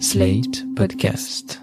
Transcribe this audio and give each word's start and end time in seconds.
Slate 0.00 0.64
Podcast. 0.74 1.60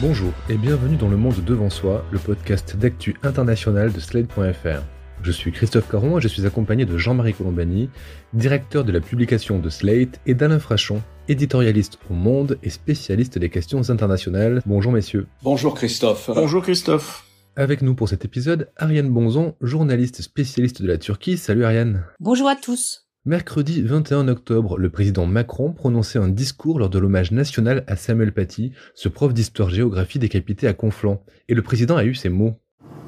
Bonjour 0.00 0.32
et 0.48 0.56
bienvenue 0.56 0.96
dans 0.96 1.08
Le 1.08 1.16
Monde 1.16 1.44
Devant 1.44 1.68
Soi, 1.68 2.04
le 2.10 2.18
podcast 2.18 2.76
d'actu 2.76 3.16
international 3.22 3.92
de 3.92 4.00
Slate.fr. 4.00 4.82
Je 5.22 5.30
suis 5.30 5.52
Christophe 5.52 5.90
Caron 5.90 6.18
et 6.18 6.20
je 6.20 6.28
suis 6.28 6.46
accompagné 6.46 6.86
de 6.86 6.96
Jean-Marie 6.96 7.34
Colombani, 7.34 7.90
directeur 8.32 8.84
de 8.84 8.92
la 8.92 9.00
publication 9.00 9.58
de 9.58 9.68
Slate, 9.68 10.20
et 10.26 10.34
d'Alain 10.34 10.58
Frachon, 10.58 11.02
éditorialiste 11.28 11.98
au 12.10 12.14
Monde 12.14 12.58
et 12.62 12.70
spécialiste 12.70 13.38
des 13.38 13.50
questions 13.50 13.90
internationales. 13.90 14.62
Bonjour 14.64 14.92
messieurs. 14.92 15.26
Bonjour 15.42 15.74
Christophe. 15.74 16.30
Bonjour 16.34 16.62
Christophe. 16.62 17.23
Avec 17.56 17.82
nous 17.82 17.94
pour 17.94 18.08
cet 18.08 18.24
épisode, 18.24 18.68
Ariane 18.76 19.10
Bonzon, 19.10 19.54
journaliste 19.60 20.22
spécialiste 20.22 20.82
de 20.82 20.88
la 20.88 20.98
Turquie. 20.98 21.36
Salut 21.36 21.64
Ariane. 21.64 22.04
Bonjour 22.18 22.48
à 22.48 22.56
tous. 22.56 23.06
Mercredi 23.26 23.80
21 23.80 24.26
octobre, 24.26 24.76
le 24.76 24.90
président 24.90 25.24
Macron 25.24 25.72
prononçait 25.72 26.18
un 26.18 26.28
discours 26.28 26.80
lors 26.80 26.90
de 26.90 26.98
l'hommage 26.98 27.30
national 27.30 27.84
à 27.86 27.94
Samuel 27.94 28.32
Paty, 28.32 28.72
ce 28.96 29.08
prof 29.08 29.32
d'histoire-géographie 29.32 30.18
décapité 30.18 30.66
à 30.66 30.72
Conflans. 30.72 31.22
Et 31.48 31.54
le 31.54 31.62
président 31.62 31.96
a 31.96 32.04
eu 32.04 32.16
ces 32.16 32.28
mots. 32.28 32.58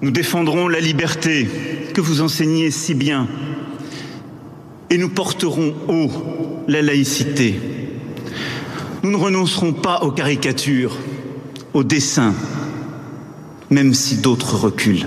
Nous 0.01 0.13
défendrons 0.13 0.69
la 0.69 0.79
liberté 0.79 1.49
que 1.93 2.01
vous 2.01 2.21
enseignez 2.21 2.71
si 2.71 2.95
bien 2.95 3.27
et 4.91 4.99
nous 4.99 5.09
porterons 5.09 5.75
haut 5.89 6.63
la 6.69 6.83
laïcité. 6.83 7.57
Nous 9.03 9.11
ne 9.11 9.17
renoncerons 9.17 9.73
pas 9.73 10.05
aux 10.05 10.13
caricatures, 10.13 10.97
aux 11.75 11.83
dessins, 11.83 12.35
même 13.71 13.95
si 13.95 14.21
d'autres 14.21 14.57
reculent. 14.57 15.07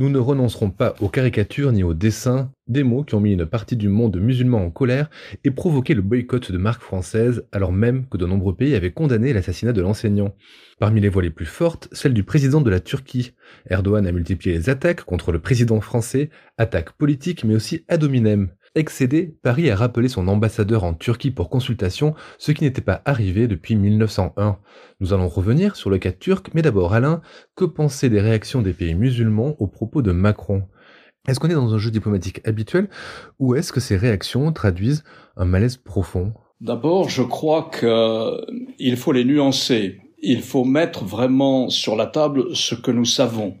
Nous 0.00 0.10
ne 0.10 0.18
renoncerons 0.18 0.70
pas 0.70 0.94
aux 1.00 1.08
caricatures 1.08 1.72
ni 1.72 1.82
aux 1.82 1.94
dessins, 1.94 2.52
des 2.68 2.84
mots 2.84 3.02
qui 3.02 3.16
ont 3.16 3.20
mis 3.20 3.32
une 3.32 3.46
partie 3.46 3.76
du 3.76 3.88
monde 3.88 4.16
musulman 4.16 4.64
en 4.64 4.70
colère 4.70 5.10
et 5.42 5.50
provoqué 5.50 5.94
le 5.94 6.02
boycott 6.02 6.52
de 6.52 6.58
marques 6.58 6.82
françaises, 6.82 7.44
alors 7.50 7.72
même 7.72 8.06
que 8.08 8.16
de 8.16 8.24
nombreux 8.24 8.54
pays 8.54 8.76
avaient 8.76 8.92
condamné 8.92 9.32
l'assassinat 9.32 9.72
de 9.72 9.82
l'enseignant. 9.82 10.36
Parmi 10.78 11.00
les 11.00 11.08
voix 11.08 11.22
les 11.22 11.30
plus 11.30 11.46
fortes, 11.46 11.88
celle 11.90 12.14
du 12.14 12.22
président 12.22 12.60
de 12.60 12.70
la 12.70 12.78
Turquie. 12.78 13.32
Erdogan 13.68 14.06
a 14.06 14.12
multiplié 14.12 14.56
les 14.56 14.70
attaques 14.70 15.02
contre 15.02 15.32
le 15.32 15.40
président 15.40 15.80
français, 15.80 16.30
attaques 16.58 16.92
politiques 16.92 17.42
mais 17.42 17.56
aussi 17.56 17.84
ad 17.88 18.04
hominem. 18.04 18.50
Excédé, 18.78 19.34
Paris 19.42 19.68
a 19.72 19.76
rappelé 19.76 20.08
son 20.08 20.28
ambassadeur 20.28 20.84
en 20.84 20.94
Turquie 20.94 21.32
pour 21.32 21.50
consultation, 21.50 22.14
ce 22.38 22.52
qui 22.52 22.62
n'était 22.62 22.80
pas 22.80 23.02
arrivé 23.04 23.48
depuis 23.48 23.74
1901. 23.74 24.56
Nous 25.00 25.12
allons 25.12 25.26
revenir 25.26 25.74
sur 25.74 25.90
le 25.90 25.98
cas 25.98 26.12
turc, 26.12 26.50
mais 26.54 26.62
d'abord 26.62 26.94
Alain, 26.94 27.20
que 27.56 27.64
penser 27.64 28.08
des 28.08 28.20
réactions 28.20 28.62
des 28.62 28.72
pays 28.72 28.94
musulmans 28.94 29.56
aux 29.58 29.66
propos 29.66 30.00
de 30.00 30.12
Macron? 30.12 30.62
Est-ce 31.26 31.40
qu'on 31.40 31.48
est 31.48 31.54
dans 31.54 31.74
un 31.74 31.78
jeu 31.78 31.90
diplomatique 31.90 32.40
habituel 32.46 32.88
ou 33.40 33.56
est-ce 33.56 33.72
que 33.72 33.80
ces 33.80 33.96
réactions 33.96 34.52
traduisent 34.52 35.02
un 35.36 35.44
malaise 35.44 35.76
profond? 35.76 36.32
D'abord, 36.60 37.08
je 37.08 37.24
crois 37.24 37.72
qu'il 37.72 38.96
faut 38.96 39.12
les 39.12 39.24
nuancer 39.24 40.00
il 40.20 40.42
faut 40.42 40.64
mettre 40.64 41.04
vraiment 41.04 41.70
sur 41.70 41.96
la 41.96 42.06
table 42.06 42.54
ce 42.54 42.74
que 42.74 42.90
nous 42.90 43.04
savons. 43.04 43.56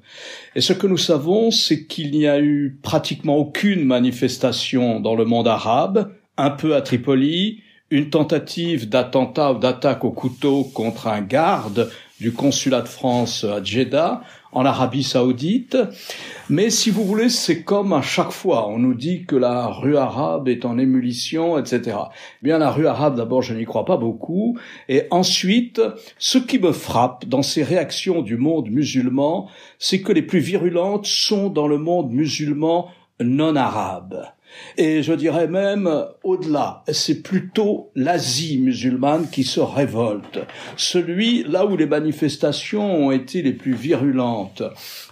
Et 0.54 0.60
ce 0.60 0.72
que 0.72 0.86
nous 0.86 0.96
savons, 0.96 1.50
c'est 1.50 1.86
qu'il 1.86 2.10
n'y 2.10 2.26
a 2.26 2.40
eu 2.40 2.78
pratiquement 2.82 3.36
aucune 3.36 3.84
manifestation 3.84 5.00
dans 5.00 5.14
le 5.14 5.24
monde 5.24 5.48
arabe, 5.48 6.12
un 6.36 6.50
peu 6.50 6.74
à 6.74 6.82
Tripoli, 6.82 7.62
une 7.90 8.10
tentative 8.10 8.88
d'attentat 8.88 9.52
ou 9.52 9.58
d'attaque 9.58 10.04
au 10.04 10.10
couteau 10.10 10.64
contre 10.64 11.06
un 11.06 11.22
garde 11.22 11.90
du 12.20 12.32
consulat 12.32 12.82
de 12.82 12.88
France 12.88 13.44
à 13.44 13.62
Jeddah, 13.62 14.22
en 14.50 14.64
Arabie 14.64 15.04
saoudite. 15.04 15.76
Mais 16.48 16.70
si 16.70 16.90
vous 16.90 17.04
voulez, 17.04 17.28
c'est 17.28 17.62
comme 17.62 17.92
à 17.92 18.02
chaque 18.02 18.32
fois, 18.32 18.68
on 18.68 18.78
nous 18.78 18.94
dit 18.94 19.24
que 19.24 19.36
la 19.36 19.68
rue 19.68 19.96
arabe 19.96 20.48
est 20.48 20.64
en 20.64 20.78
émulsion, 20.78 21.58
etc. 21.58 21.96
Eh 22.42 22.44
bien, 22.44 22.58
la 22.58 22.70
rue 22.70 22.86
arabe, 22.86 23.16
d'abord, 23.16 23.42
je 23.42 23.54
n'y 23.54 23.64
crois 23.64 23.84
pas 23.84 23.96
beaucoup. 23.96 24.58
Et 24.88 25.04
ensuite, 25.10 25.80
ce 26.18 26.38
qui 26.38 26.58
me 26.58 26.72
frappe 26.72 27.26
dans 27.26 27.42
ces 27.42 27.62
réactions 27.62 28.22
du 28.22 28.36
monde 28.36 28.70
musulman, 28.70 29.48
c'est 29.78 30.00
que 30.00 30.12
les 30.12 30.22
plus 30.22 30.40
virulentes 30.40 31.06
sont 31.06 31.50
dans 31.50 31.68
le 31.68 31.78
monde 31.78 32.10
musulman 32.10 32.90
non 33.20 33.54
arabe. 33.54 34.24
Et 34.76 35.02
je 35.02 35.12
dirais 35.12 35.48
même 35.48 36.06
au-delà, 36.22 36.82
c'est 36.88 37.22
plutôt 37.22 37.90
l'Asie 37.94 38.58
musulmane 38.58 39.28
qui 39.30 39.44
se 39.44 39.60
révolte. 39.60 40.40
Celui 40.76 41.44
là 41.44 41.66
où 41.66 41.76
les 41.76 41.86
manifestations 41.86 43.06
ont 43.06 43.10
été 43.10 43.42
les 43.42 43.52
plus 43.52 43.74
virulentes, 43.74 44.62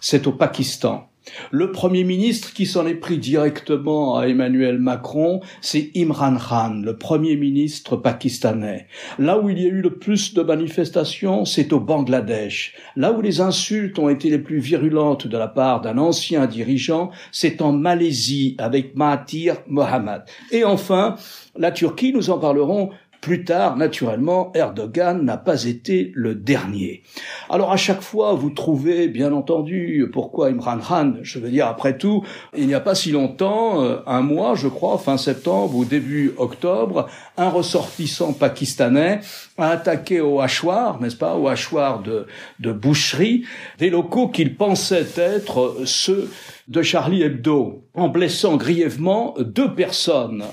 c'est 0.00 0.26
au 0.26 0.32
Pakistan. 0.32 1.08
Le 1.50 1.72
Premier 1.72 2.04
ministre 2.04 2.52
qui 2.52 2.66
s'en 2.66 2.86
est 2.86 2.94
pris 2.94 3.18
directement 3.18 4.16
à 4.16 4.28
Emmanuel 4.28 4.78
Macron, 4.78 5.40
c'est 5.60 5.90
Imran 5.96 6.36
Khan, 6.36 6.80
le 6.84 6.96
Premier 6.96 7.36
ministre 7.36 7.96
pakistanais. 7.96 8.86
Là 9.18 9.38
où 9.38 9.48
il 9.48 9.60
y 9.60 9.64
a 9.64 9.68
eu 9.68 9.80
le 9.80 9.94
plus 9.94 10.34
de 10.34 10.42
manifestations, 10.42 11.44
c'est 11.44 11.72
au 11.72 11.80
Bangladesh. 11.80 12.74
Là 12.96 13.12
où 13.12 13.20
les 13.20 13.40
insultes 13.40 13.98
ont 13.98 14.08
été 14.08 14.30
les 14.30 14.38
plus 14.38 14.58
virulentes 14.58 15.26
de 15.26 15.36
la 15.36 15.48
part 15.48 15.80
d'un 15.80 15.98
ancien 15.98 16.46
dirigeant, 16.46 17.10
c'est 17.32 17.60
en 17.62 17.72
Malaisie 17.72 18.54
avec 18.58 18.94
Mahathir 18.96 19.56
Mohamad. 19.68 20.24
Et 20.52 20.64
enfin, 20.64 21.16
la 21.56 21.72
Turquie, 21.72 22.12
nous 22.12 22.30
en 22.30 22.38
parlerons 22.38 22.90
plus 23.20 23.44
tard, 23.44 23.76
naturellement, 23.76 24.52
Erdogan 24.54 25.24
n'a 25.24 25.36
pas 25.36 25.64
été 25.64 26.12
le 26.14 26.34
dernier. 26.34 27.02
Alors 27.50 27.72
à 27.72 27.76
chaque 27.76 28.02
fois, 28.02 28.34
vous 28.34 28.50
trouvez, 28.50 29.08
bien 29.08 29.32
entendu, 29.32 30.08
pourquoi 30.12 30.48
Imran 30.48 30.78
Khan, 30.78 31.14
je 31.22 31.38
veux 31.38 31.50
dire, 31.50 31.66
après 31.66 31.98
tout, 31.98 32.24
il 32.56 32.66
n'y 32.66 32.74
a 32.74 32.80
pas 32.80 32.94
si 32.94 33.10
longtemps, 33.12 33.82
euh, 33.82 33.98
un 34.06 34.22
mois, 34.22 34.54
je 34.54 34.68
crois, 34.68 34.98
fin 34.98 35.16
septembre 35.16 35.74
ou 35.74 35.84
début 35.84 36.32
octobre, 36.36 37.08
un 37.36 37.48
ressortissant 37.48 38.32
pakistanais 38.32 39.20
a 39.58 39.70
attaqué 39.70 40.20
au 40.20 40.40
hachoir, 40.40 41.00
n'est-ce 41.00 41.16
pas, 41.16 41.36
au 41.36 41.48
hachoir 41.48 42.02
de, 42.02 42.26
de 42.60 42.72
boucherie, 42.72 43.44
des 43.78 43.90
locaux 43.90 44.28
qu'il 44.28 44.56
pensait 44.56 45.06
être 45.16 45.76
ceux 45.84 46.30
de 46.68 46.82
Charlie 46.82 47.22
Hebdo, 47.22 47.84
en 47.94 48.08
blessant 48.08 48.56
grièvement 48.56 49.34
deux 49.38 49.74
personnes. 49.74 50.44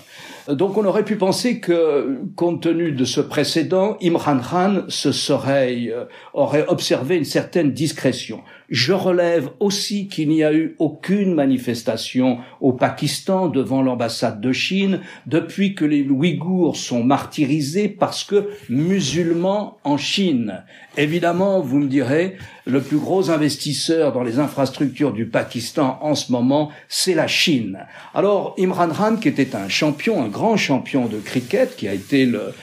Donc 0.49 0.77
on 0.77 0.83
aurait 0.83 1.05
pu 1.05 1.15
penser 1.15 1.61
que, 1.61 2.19
compte 2.35 2.63
tenu 2.63 2.91
de 2.91 3.05
ce 3.05 3.21
précédent, 3.21 3.97
Imran 4.01 4.39
Khan 4.39 4.83
se 4.89 5.13
serait, 5.13 5.87
euh, 5.89 6.05
aurait 6.33 6.67
observé 6.67 7.15
une 7.15 7.23
certaine 7.23 7.71
discrétion. 7.71 8.41
Je 8.69 8.91
relève 8.91 9.51
aussi 9.61 10.07
qu'il 10.07 10.29
n'y 10.29 10.43
a 10.43 10.53
eu 10.53 10.75
aucune 10.79 11.33
manifestation 11.33 12.39
au 12.59 12.73
Pakistan 12.73 13.47
devant 13.47 13.81
l'ambassade 13.81 14.41
de 14.41 14.51
Chine 14.51 14.99
depuis 15.27 15.75
que 15.75 15.85
les 15.85 16.03
Ouïghours 16.03 16.75
sont 16.75 17.03
martyrisés 17.03 17.87
parce 17.87 18.25
que 18.25 18.49
musulmans 18.67 19.77
en 19.85 19.97
Chine. 19.97 20.63
Évidemment, 20.97 21.61
vous 21.61 21.79
me 21.79 21.87
direz, 21.87 22.35
le 22.65 22.81
plus 22.81 22.97
gros 22.97 23.29
investisseur 23.29 24.13
dans 24.13 24.23
les 24.23 24.39
infrastructures 24.39 25.11
du 25.11 25.25
Pakistan 25.25 25.99
en 26.01 26.15
ce 26.15 26.31
moment, 26.31 26.71
c'est 26.87 27.13
la 27.13 27.27
Chine. 27.27 27.79
Alors, 28.13 28.55
Imran 28.57 28.89
Khan, 28.89 29.17
qui 29.17 29.27
était 29.27 29.55
un 29.55 29.67
champion, 29.67 30.23
un 30.23 30.29
grand 30.29 30.55
champion 30.55 31.07
de 31.07 31.19
cricket, 31.19 31.75
qui 31.75 31.87
a 31.87 31.93
été 31.93 32.25
le, 32.25 32.53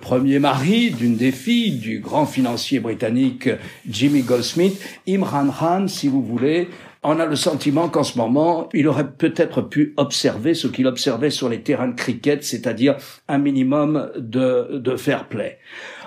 premier 0.00 0.38
mari 0.38 0.90
d'une 0.90 1.16
des 1.16 1.32
filles 1.32 1.78
du 1.78 2.00
grand 2.00 2.26
financier 2.26 2.80
britannique 2.80 3.48
Jimmy 3.88 4.22
Goldsmith, 4.22 4.80
Imran 5.06 5.48
Khan, 5.50 5.86
si 5.86 6.08
vous 6.08 6.22
voulez, 6.22 6.68
on 7.02 7.18
a 7.18 7.26
le 7.26 7.36
sentiment 7.36 7.88
qu'en 7.88 8.04
ce 8.04 8.16
moment, 8.16 8.68
il 8.72 8.88
aurait 8.88 9.10
peut-être 9.10 9.60
pu 9.60 9.92
observer 9.96 10.54
ce 10.54 10.68
qu'il 10.68 10.86
observait 10.86 11.30
sur 11.30 11.48
les 11.48 11.60
terrains 11.60 11.88
de 11.88 11.96
cricket, 11.96 12.42
c'est-à-dire 12.44 12.96
un 13.28 13.38
minimum 13.38 14.10
de, 14.16 14.78
de 14.78 14.96
fair 14.96 15.26
play. 15.26 15.58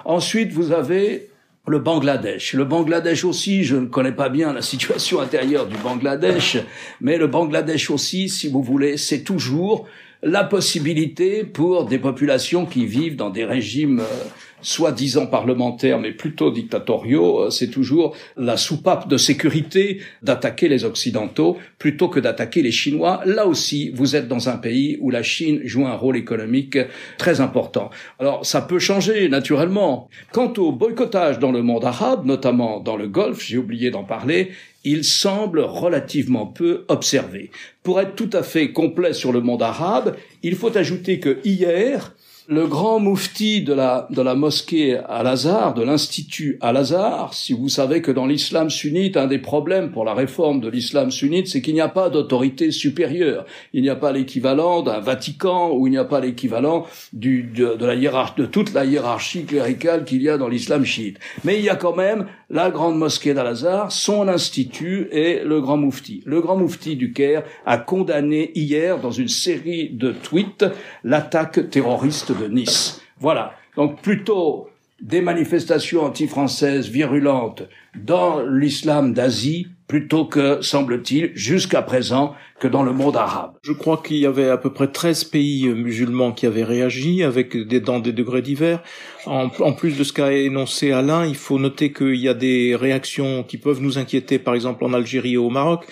Ensuite, 0.05 0.51
vous 0.51 0.71
avez 0.71 1.29
le 1.67 1.79
Bangladesh. 1.79 2.53
Le 2.53 2.65
Bangladesh 2.65 3.23
aussi, 3.25 3.63
je 3.63 3.75
ne 3.75 3.87
connais 3.87 4.11
pas 4.11 4.29
bien 4.29 4.53
la 4.53 4.61
situation 4.61 5.19
intérieure 5.19 5.67
du 5.67 5.77
Bangladesh, 5.77 6.57
mais 7.01 7.17
le 7.17 7.27
Bangladesh 7.27 7.89
aussi, 7.89 8.29
si 8.29 8.49
vous 8.49 8.61
voulez, 8.61 8.97
c'est 8.97 9.23
toujours 9.23 9.87
la 10.21 10.43
possibilité 10.43 11.43
pour 11.43 11.85
des 11.85 11.99
populations 11.99 12.65
qui 12.65 12.85
vivent 12.85 13.15
dans 13.15 13.29
des 13.29 13.45
régimes 13.45 13.99
euh, 13.99 14.54
soi-disant 14.65 15.27
parlementaires 15.27 15.99
mais 15.99 16.11
plutôt 16.11 16.51
dictatoriaux, 16.51 17.43
euh, 17.43 17.49
c'est 17.49 17.69
toujours 17.69 18.15
la 18.35 18.57
soupape 18.57 19.07
de 19.07 19.17
sécurité 19.17 20.01
d'attaquer 20.23 20.67
les 20.67 20.83
Occidentaux 20.83 21.57
plutôt 21.77 22.09
que 22.09 22.19
d'attaquer 22.19 22.61
les 22.61 22.71
Chinois. 22.71 23.21
Là 23.25 23.45
aussi, 23.45 23.91
vous 23.93 24.15
êtes 24.15 24.27
dans 24.27 24.49
un 24.49 24.57
pays 24.57 24.97
où 25.01 25.11
la 25.11 25.23
Chine 25.23 25.61
joue 25.63 25.85
un 25.85 25.93
rôle 25.93 26.17
économique 26.17 26.77
très 27.17 27.41
important. 27.41 27.89
Alors, 28.19 28.45
ça 28.45 28.61
peut 28.61 28.79
changer, 28.79 29.29
naturellement. 29.29 30.09
Quant 30.31 30.51
au 30.57 30.71
boycottage 30.71 31.39
dans 31.39 31.51
le 31.51 31.61
monde 31.61 31.85
arabe, 31.85 32.25
notamment 32.25 32.79
dans 32.79 32.97
le 32.97 33.07
Golfe, 33.07 33.45
j'ai 33.45 33.57
oublié 33.57 33.91
d'en 33.91 34.03
parler, 34.03 34.51
il 34.83 35.03
semble 35.03 35.61
relativement 35.61 36.45
peu 36.45 36.85
observé. 36.87 37.51
Pour 37.83 37.99
être 37.99 38.15
tout 38.15 38.29
à 38.33 38.43
fait 38.43 38.71
complet 38.71 39.13
sur 39.13 39.31
le 39.31 39.41
monde 39.41 39.63
arabe, 39.63 40.15
il 40.43 40.55
faut 40.55 40.75
ajouter 40.77 41.19
que 41.19 41.39
hier, 41.43 42.15
Le 42.47 42.67
grand 42.67 42.99
moufti 42.99 43.63
de 43.63 43.73
la, 43.73 44.07
de 44.11 44.21
la 44.21 44.35
mosquée 44.35 44.99
Al-Azhar, 45.09 45.73
de 45.73 45.81
l'institut 45.81 46.59
Al-Azhar, 46.61 47.33
si 47.33 47.53
vous 47.53 47.69
savez 47.69 48.03
que 48.03 48.11
dans 48.11 48.27
l'islam 48.27 48.69
sunnite, 48.69 49.17
un 49.17 49.25
des 49.25 49.39
problèmes 49.39 49.91
pour 49.91 50.05
la 50.05 50.13
réforme 50.13 50.59
de 50.59 50.69
l'islam 50.69 51.09
sunnite, 51.09 51.47
c'est 51.47 51.63
qu'il 51.63 51.73
n'y 51.73 51.81
a 51.81 51.89
pas 51.89 52.11
d'autorité 52.11 52.69
supérieure. 52.69 53.45
Il 53.73 53.81
n'y 53.81 53.89
a 53.89 53.95
pas 53.95 54.11
l'équivalent 54.11 54.83
d'un 54.83 54.99
Vatican 54.99 55.71
ou 55.71 55.87
il 55.87 55.91
n'y 55.91 55.97
a 55.97 56.05
pas 56.05 56.19
l'équivalent 56.19 56.85
du, 57.13 57.41
de, 57.41 57.83
la 57.83 57.95
hiérarchie, 57.95 58.35
de 58.37 58.45
toute 58.45 58.73
la 58.73 58.85
hiérarchie 58.85 59.45
cléricale 59.45 60.05
qu'il 60.05 60.21
y 60.21 60.29
a 60.29 60.37
dans 60.37 60.47
l'islam 60.47 60.85
chiite. 60.85 61.17
Mais 61.45 61.57
il 61.57 61.65
y 61.65 61.69
a 61.69 61.75
quand 61.75 61.95
même 61.95 62.27
la 62.51 62.69
grande 62.69 62.99
mosquée 62.99 63.33
d'Al-Azhar, 63.33 63.91
son 63.91 64.27
institut 64.27 65.07
et 65.11 65.41
le 65.43 65.61
grand 65.61 65.77
moufti. 65.77 66.21
Le 66.27 66.41
grand 66.41 66.57
moufti 66.57 66.95
du 66.95 67.11
Caire 67.11 67.41
a 67.65 67.79
condamné 67.79 68.51
hier 68.53 68.99
dans 68.99 69.09
une 69.09 69.29
série 69.29 69.89
de 69.89 70.11
tweets 70.11 70.65
l'attaque 71.03 71.71
terroriste 71.71 72.34
de 72.35 72.47
Nice. 72.47 73.01
Voilà. 73.19 73.53
Donc 73.75 74.01
plutôt 74.01 74.69
des 75.01 75.21
manifestations 75.21 76.03
anti-françaises 76.03 76.87
virulentes 76.87 77.63
dans 77.95 78.41
l'islam 78.41 79.13
d'Asie 79.13 79.67
plutôt 79.87 80.25
que, 80.25 80.61
semble-t-il, 80.61 81.31
jusqu'à 81.35 81.83
présent, 81.83 82.33
que 82.59 82.67
dans 82.67 82.81
le 82.81 82.91
monde 82.91 83.17
arabe. 83.17 83.51
Je 83.61 83.71
crois 83.71 84.01
qu'il 84.03 84.17
y 84.17 84.25
avait 84.25 84.49
à 84.49 84.57
peu 84.57 84.73
près 84.73 84.87
13 84.87 85.25
pays 85.25 85.67
musulmans 85.67 86.31
qui 86.31 86.47
avaient 86.47 86.63
réagi, 86.63 87.23
avec 87.23 87.55
des, 87.55 87.79
dans 87.79 87.99
des 87.99 88.11
degrés 88.11 88.41
divers. 88.41 88.81
En, 89.27 89.49
en 89.59 89.73
plus 89.73 89.95
de 89.95 90.03
ce 90.03 90.11
qu'a 90.11 90.31
énoncé 90.31 90.91
Alain, 90.91 91.25
il 91.25 91.35
faut 91.35 91.59
noter 91.59 91.93
qu'il 91.93 92.15
y 92.15 92.27
a 92.27 92.33
des 92.33 92.75
réactions 92.75 93.43
qui 93.43 93.57
peuvent 93.57 93.81
nous 93.81 93.99
inquiéter, 93.99 94.39
par 94.39 94.55
exemple 94.55 94.83
en 94.83 94.93
Algérie 94.93 95.33
et 95.33 95.37
au 95.37 95.51
Maroc, 95.51 95.85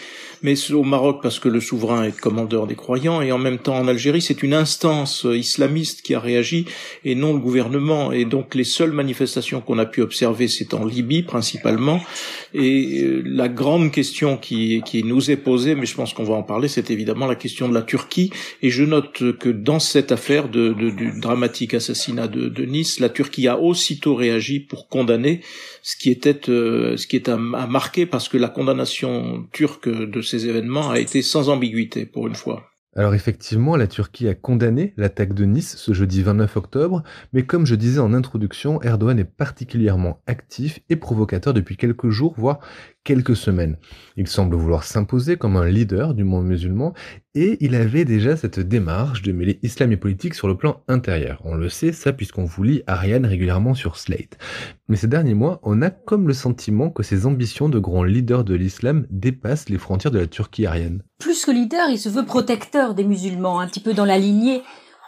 mais 0.44 0.72
au 0.72 0.84
Maroc 0.84 1.19
parce 1.22 1.40
que 1.40 1.50
le 1.50 1.60
souverain 1.60 2.04
est 2.04 2.18
commandeur 2.18 2.68
des 2.68 2.75
croyants, 2.75 3.22
et 3.22 3.31
en 3.31 3.38
même 3.38 3.57
temps 3.57 3.78
en 3.78 3.88
Algérie, 3.88 4.22
c'est 4.22 4.44
une 4.44 4.54
instance 4.54 5.25
islamiste 5.30 6.01
qui 6.01 6.13
a 6.13 6.19
réagi, 6.19 6.66
et 7.04 7.16
non 7.16 7.34
le 7.34 7.40
gouvernement. 7.40 8.12
Et 8.12 8.25
donc 8.25 8.56
les 8.56 8.63
seules 8.63 8.92
manifestations 8.92 9.62
qu'on 9.62 9.80
a 9.80 9.86
pu 9.86 10.01
observer, 10.01 10.48
c'est 10.48 10.74
en 10.74 10.86
Libye 10.86 11.24
principalement, 11.24 12.01
et 12.54 13.01
euh, 13.01 13.24
la 13.25 13.50
grande 13.50 13.92
question 13.92 14.38
qui, 14.38 14.81
qui 14.86 15.04
nous 15.04 15.31
est 15.31 15.38
posée, 15.38 15.75
mais 15.75 15.86
je 15.86 15.95
pense 15.95 16.13
qu'on 16.13 16.24
va 16.24 16.36
en 16.36 16.44
parler, 16.44 16.68
c'est 16.68 16.92
évidemment 16.92 17.25
la 17.25 17.36
question 17.36 17.68
de 17.68 17.74
la 17.74 17.81
Turquie. 17.81 18.31
Et 18.62 18.69
je 18.69 18.84
note 18.84 19.38
que 19.38 19.50
dans 19.50 19.80
cette 19.80 20.12
affaire 20.12 20.50
de, 20.50 20.74
de 20.74 20.90
du 20.90 21.19
dramatique 21.19 21.74
assassinat 21.74 22.28
de, 22.28 22.50
de, 22.50 22.66
Nice, 22.66 23.00
la 23.00 23.10
Turquie 23.10 23.48
a 23.48 23.60
aussitôt 23.60 24.16
réagi 24.16 24.60
pour 24.60 24.88
condamner 24.88 25.42
ce 25.81 25.95
qui 25.95 26.10
était 26.10 26.50
euh, 26.50 26.98
ce 26.98 27.07
qui 27.07 27.16
est 27.16 27.30
à 27.30 27.38
marquer 27.38 28.06
parce 28.06 28.30
que 28.30 28.38
la 28.38 28.50
condamnation 28.50 29.45
turque 29.51 29.90
de 29.90 30.22
événements 30.38 30.89
a 30.89 31.00
été 31.00 31.21
sans 31.21 31.50
ambiguïté 31.50 32.06
pour 32.06 32.27
une 32.27 32.35
fois. 32.35 32.63
Alors 32.95 33.15
effectivement, 33.15 33.75
la 33.75 33.88
Turquie 33.88 34.27
a 34.27 34.35
condamné 34.35 34.94
l'attaque 34.97 35.33
de 35.33 35.45
Nice 35.45 35.77
ce 35.77 35.94
jeudi 35.94 36.21
29 36.21 36.57
octobre, 36.57 37.01
mais 37.31 37.44
comme 37.44 37.65
je 37.65 37.74
disais 37.74 38.00
en 38.00 38.13
introduction, 38.13 38.81
Erdogan 38.83 39.18
est 39.18 39.24
particulièrement 39.24 40.21
actif 40.27 40.80
et 40.89 40.95
provocateur 40.95 41.56
depuis 41.56 41.75
quelques 41.75 42.09
jours, 42.09 42.35
voire 42.38 42.59
quelques 43.03 43.35
semaines. 43.35 43.77
Il 44.17 44.27
semble 44.27 44.55
vouloir 44.55 44.83
s'imposer 44.83 45.38
comme 45.38 45.57
un 45.57 45.67
leader 45.67 46.13
du 46.13 46.23
monde 46.23 46.45
musulman 46.45 46.94
et 47.35 47.57
il 47.59 47.75
avait 47.75 48.05
déjà 48.05 48.38
cette 48.38 48.59
démarche 48.59 49.21
de 49.21 49.31
mêler 49.31 49.59
islam 49.63 49.91
et 49.91 49.97
politique 49.97 50.35
sur 50.35 50.47
le 50.47 50.55
plan 50.55 50.81
intérieur. 50.88 51.41
On 51.44 51.55
le 51.55 51.69
sait, 51.69 51.91
ça 51.91 52.13
puisqu'on 52.13 52.45
vous 52.45 52.63
lit 52.63 52.83
Ariane 52.88 53.25
régulièrement 53.25 53.73
sur 53.73 53.97
Slate. 53.97 54.38
Mais 54.88 54.95
ces 54.95 55.07
derniers 55.07 55.33
mois, 55.33 55.59
on 55.63 55.81
a 55.81 55.89
comme 55.89 56.27
le 56.27 56.33
sentiment 56.33 56.89
que 56.89 57.03
ses 57.03 57.25
ambitions 57.25 57.69
de 57.69 57.79
grand 57.79 58.03
leader 58.03 58.44
de 58.44 58.55
l'islam 58.55 59.06
dépassent 59.09 59.69
les 59.69 59.77
frontières 59.77 60.11
de 60.11 60.19
la 60.19 60.27
Turquie 60.27 60.65
arienne. 60.65 61.03
Plus 61.19 61.45
que 61.45 61.51
leader, 61.51 61.89
il 61.89 61.99
se 61.99 62.09
veut 62.09 62.25
protecteur 62.25 62.94
des 62.94 63.03
musulmans, 63.03 63.59
un 63.59 63.67
petit 63.67 63.79
peu 63.79 63.94
dans 63.94 64.06
la 64.06 64.17
lignée 64.17 64.61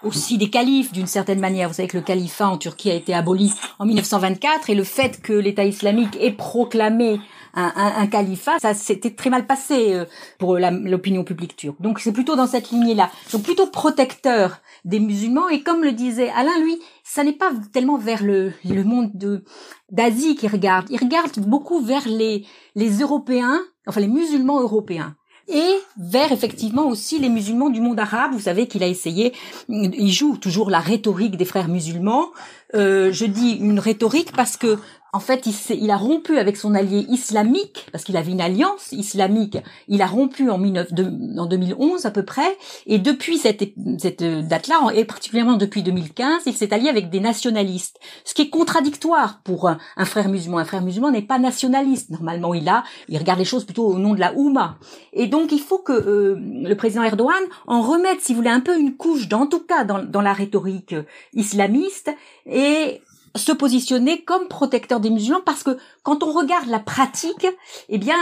aussi 0.04 0.38
des 0.38 0.50
califes 0.50 0.92
d'une 0.92 1.08
certaine 1.08 1.40
manière. 1.40 1.68
Vous 1.68 1.76
savez 1.76 1.88
que 1.88 1.98
le 1.98 2.04
califat 2.04 2.48
en 2.48 2.58
Turquie 2.58 2.92
a 2.92 2.94
été 2.94 3.14
aboli 3.14 3.52
en 3.80 3.86
1924 3.86 4.70
et 4.70 4.76
le 4.76 4.84
fait 4.84 5.22
que 5.22 5.34
l'État 5.34 5.66
islamique 5.66 6.18
ait 6.20 6.32
proclamé 6.32 7.20
un, 7.56 7.94
un, 7.98 8.08
califat, 8.08 8.60
ça 8.60 8.74
s'était 8.74 9.12
très 9.12 9.30
mal 9.30 9.48
passé 9.48 9.94
euh, 9.94 10.06
pour 10.38 10.58
l'opinion 10.58 11.24
publique 11.24 11.56
turque. 11.56 11.82
Donc 11.82 12.00
c'est 12.00 12.12
plutôt 12.12 12.36
dans 12.36 12.48
cette 12.48 12.72
lignée-là. 12.72 13.10
Donc 13.32 13.44
plutôt 13.44 13.68
protecteur 13.68 14.62
des 14.84 15.00
musulmans 15.00 15.50
et 15.50 15.64
comme 15.64 15.84
le 15.84 15.94
disait 15.94 16.30
Alain, 16.30 16.60
lui, 16.62 16.78
ça 17.04 17.24
n'est 17.24 17.34
pas 17.34 17.52
tellement 17.74 17.98
vers 17.98 18.24
le, 18.24 18.52
le 18.66 18.84
monde 18.84 19.12
de 19.14 19.44
d'Asie 19.92 20.36
qu'il 20.36 20.50
regarde. 20.50 20.88
Il 20.90 21.00
regarde 21.00 21.40
beaucoup 21.40 21.80
vers 21.80 22.08
les 22.08 22.46
les 22.76 23.00
Européens, 23.00 23.62
enfin 23.88 24.02
les 24.02 24.08
musulmans 24.08 24.62
européens 24.62 25.16
et 25.48 25.76
vers 25.98 26.32
effectivement 26.32 26.88
aussi 26.88 27.20
les 27.20 27.30
musulmans 27.30 27.70
du 27.70 27.82
monde 27.82 28.00
arabe. 28.00 28.32
Vous 28.34 28.40
savez 28.40 28.68
qu'il 28.68 28.84
a 28.84 28.88
essayé, 28.88 29.34
il 29.70 30.12
joue 30.12 30.38
toujours 30.38 30.70
la 30.70 30.80
rhétorique 30.80 31.38
des 31.38 31.46
frères 31.46 31.68
musulmans. 31.68 32.32
Euh, 32.74 33.12
je 33.12 33.26
dis 33.26 33.52
une 33.52 33.80
rhétorique 33.80 34.32
parce 34.32 34.58
que 34.58 34.78
en 35.16 35.22
fait, 35.22 35.46
il, 35.46 35.54
il, 35.82 35.92
a 35.92 35.96
rompu 35.98 36.38
avec 36.38 36.58
son 36.58 36.76
allié 36.76 37.06
islamique, 37.10 37.88
parce 37.94 38.04
qu'il 38.04 38.18
avait 38.18 38.34
une 38.34 38.42
alliance 38.42 38.92
islamique. 38.92 39.58
Il 39.88 40.02
a 40.02 40.08
rompu 40.08 40.50
en, 40.50 40.60
19, 40.60 40.92
de, 40.92 41.40
en 41.40 41.46
2011 41.46 42.06
à 42.06 42.12
peu 42.12 42.26
près, 42.26 42.58
et 42.86 43.00
depuis 43.00 43.38
cette, 43.38 43.64
cette 43.98 44.24
date-là, 44.24 44.92
et 44.94 45.06
particulièrement 45.06 45.56
depuis 45.56 45.84
2015, 45.84 46.44
il 46.48 46.54
s'est 46.54 46.74
allié 46.74 46.90
avec 46.90 47.10
des 47.10 47.22
nationalistes. 47.22 47.98
Ce 48.26 48.34
qui 48.34 48.42
est 48.42 48.50
contradictoire 48.50 49.40
pour 49.46 49.70
un, 49.70 49.78
frère 50.06 50.28
musulman. 50.28 50.58
Un 50.58 50.66
frère 50.66 50.82
musulman 50.82 51.12
n'est 51.12 51.22
pas 51.22 51.40
nationaliste. 51.40 52.10
Normalement, 52.10 52.54
il 52.54 52.68
a, 52.68 52.84
il 53.08 53.18
regarde 53.18 53.40
les 53.40 53.46
choses 53.46 53.64
plutôt 53.64 53.88
au 53.88 53.98
nom 53.98 54.16
de 54.16 54.20
la 54.20 54.34
Oumma. 54.34 54.78
Et 55.14 55.28
donc, 55.28 55.54
il 55.54 55.62
faut 55.62 55.80
que 55.80 55.94
euh, 55.94 56.38
le 56.38 56.76
président 56.76 57.04
Erdogan 57.04 57.42
en 57.68 57.82
remette, 57.82 58.20
si 58.20 58.34
vous 58.34 58.40
voulez, 58.40 58.50
un 58.50 58.60
peu 58.60 58.78
une 58.78 58.98
couche, 58.98 59.32
en 59.32 59.48
tout 59.48 59.62
cas 59.62 59.86
dans, 59.86 60.04
dans 60.04 60.22
la 60.22 60.34
rhétorique 60.34 60.94
islamiste, 61.34 62.12
et 62.46 63.02
se 63.36 63.52
positionner 63.52 64.22
comme 64.22 64.48
protecteur 64.48 65.00
des 65.00 65.10
musulmans 65.10 65.42
parce 65.46 65.64
que 65.64 65.78
quand 66.04 66.24
on 66.24 66.32
regarde 66.32 66.68
la 66.68 66.80
pratique, 66.80 67.48
eh 67.90 67.98
bien, 67.98 68.16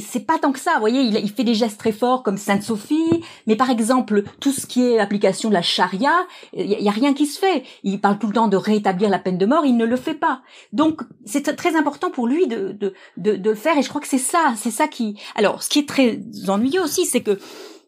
c'est 0.00 0.26
pas 0.26 0.38
tant 0.38 0.52
que 0.52 0.58
ça. 0.58 0.74
Vous 0.74 0.80
voyez, 0.80 1.00
il, 1.00 1.30
fait 1.30 1.44
des 1.44 1.54
gestes 1.54 1.78
très 1.78 1.92
forts 1.92 2.22
comme 2.22 2.36
Sainte 2.36 2.62
Sophie, 2.62 3.22
mais 3.46 3.56
par 3.56 3.70
exemple, 3.70 4.22
tout 4.40 4.52
ce 4.52 4.66
qui 4.66 4.86
est 4.86 4.98
application 4.98 5.48
de 5.48 5.54
la 5.54 5.62
charia, 5.62 6.12
il 6.52 6.66
y, 6.66 6.88
a 6.88 6.92
rien 6.92 7.14
qui 7.14 7.26
se 7.26 7.38
fait. 7.38 7.64
Il 7.82 8.00
parle 8.00 8.18
tout 8.18 8.26
le 8.26 8.34
temps 8.34 8.48
de 8.48 8.56
rétablir 8.56 9.08
la 9.08 9.18
peine 9.18 9.38
de 9.38 9.46
mort, 9.46 9.64
il 9.64 9.76
ne 9.76 9.84
le 9.84 9.96
fait 9.96 10.14
pas. 10.14 10.42
Donc, 10.72 11.00
c'est 11.24 11.42
très 11.56 11.76
important 11.76 12.10
pour 12.10 12.26
lui 12.26 12.46
de, 12.46 12.72
de, 12.72 12.94
de, 13.16 13.36
de 13.36 13.50
le 13.50 13.56
faire 13.56 13.76
et 13.78 13.82
je 13.82 13.88
crois 13.88 14.00
que 14.00 14.08
c'est 14.08 14.18
ça, 14.18 14.54
c'est 14.56 14.70
ça 14.70 14.86
qui... 14.86 15.16
Alors, 15.34 15.62
ce 15.62 15.68
qui 15.68 15.80
est 15.80 15.88
très 15.88 16.20
ennuyeux 16.48 16.82
aussi, 16.82 17.06
c'est 17.06 17.22
que 17.22 17.38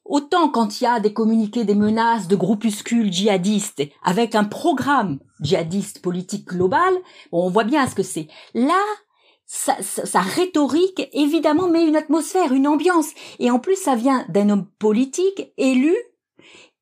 Autant 0.04 0.48
quand 0.48 0.80
il 0.80 0.84
y 0.84 0.86
a 0.86 1.00
des 1.00 1.12
communiqués, 1.12 1.64
des 1.64 1.74
menaces 1.74 2.28
de 2.28 2.36
groupuscules 2.36 3.12
djihadistes 3.12 3.82
avec 4.02 4.34
un 4.34 4.44
programme 4.44 5.20
djihadiste 5.40 6.02
politique 6.02 6.46
global, 6.46 6.92
on 7.30 7.48
voit 7.48 7.64
bien 7.64 7.86
ce 7.86 7.94
que 7.94 8.02
c'est. 8.02 8.26
Là, 8.54 8.80
sa, 9.46 9.76
sa, 9.82 10.20
rhétorique, 10.20 11.08
évidemment, 11.12 11.68
met 11.68 11.86
une 11.86 11.96
atmosphère, 11.96 12.52
une 12.52 12.66
ambiance. 12.66 13.08
Et 13.38 13.50
en 13.50 13.58
plus, 13.58 13.76
ça 13.76 13.94
vient 13.94 14.24
d'un 14.28 14.48
homme 14.48 14.66
politique 14.78 15.52
élu 15.56 15.94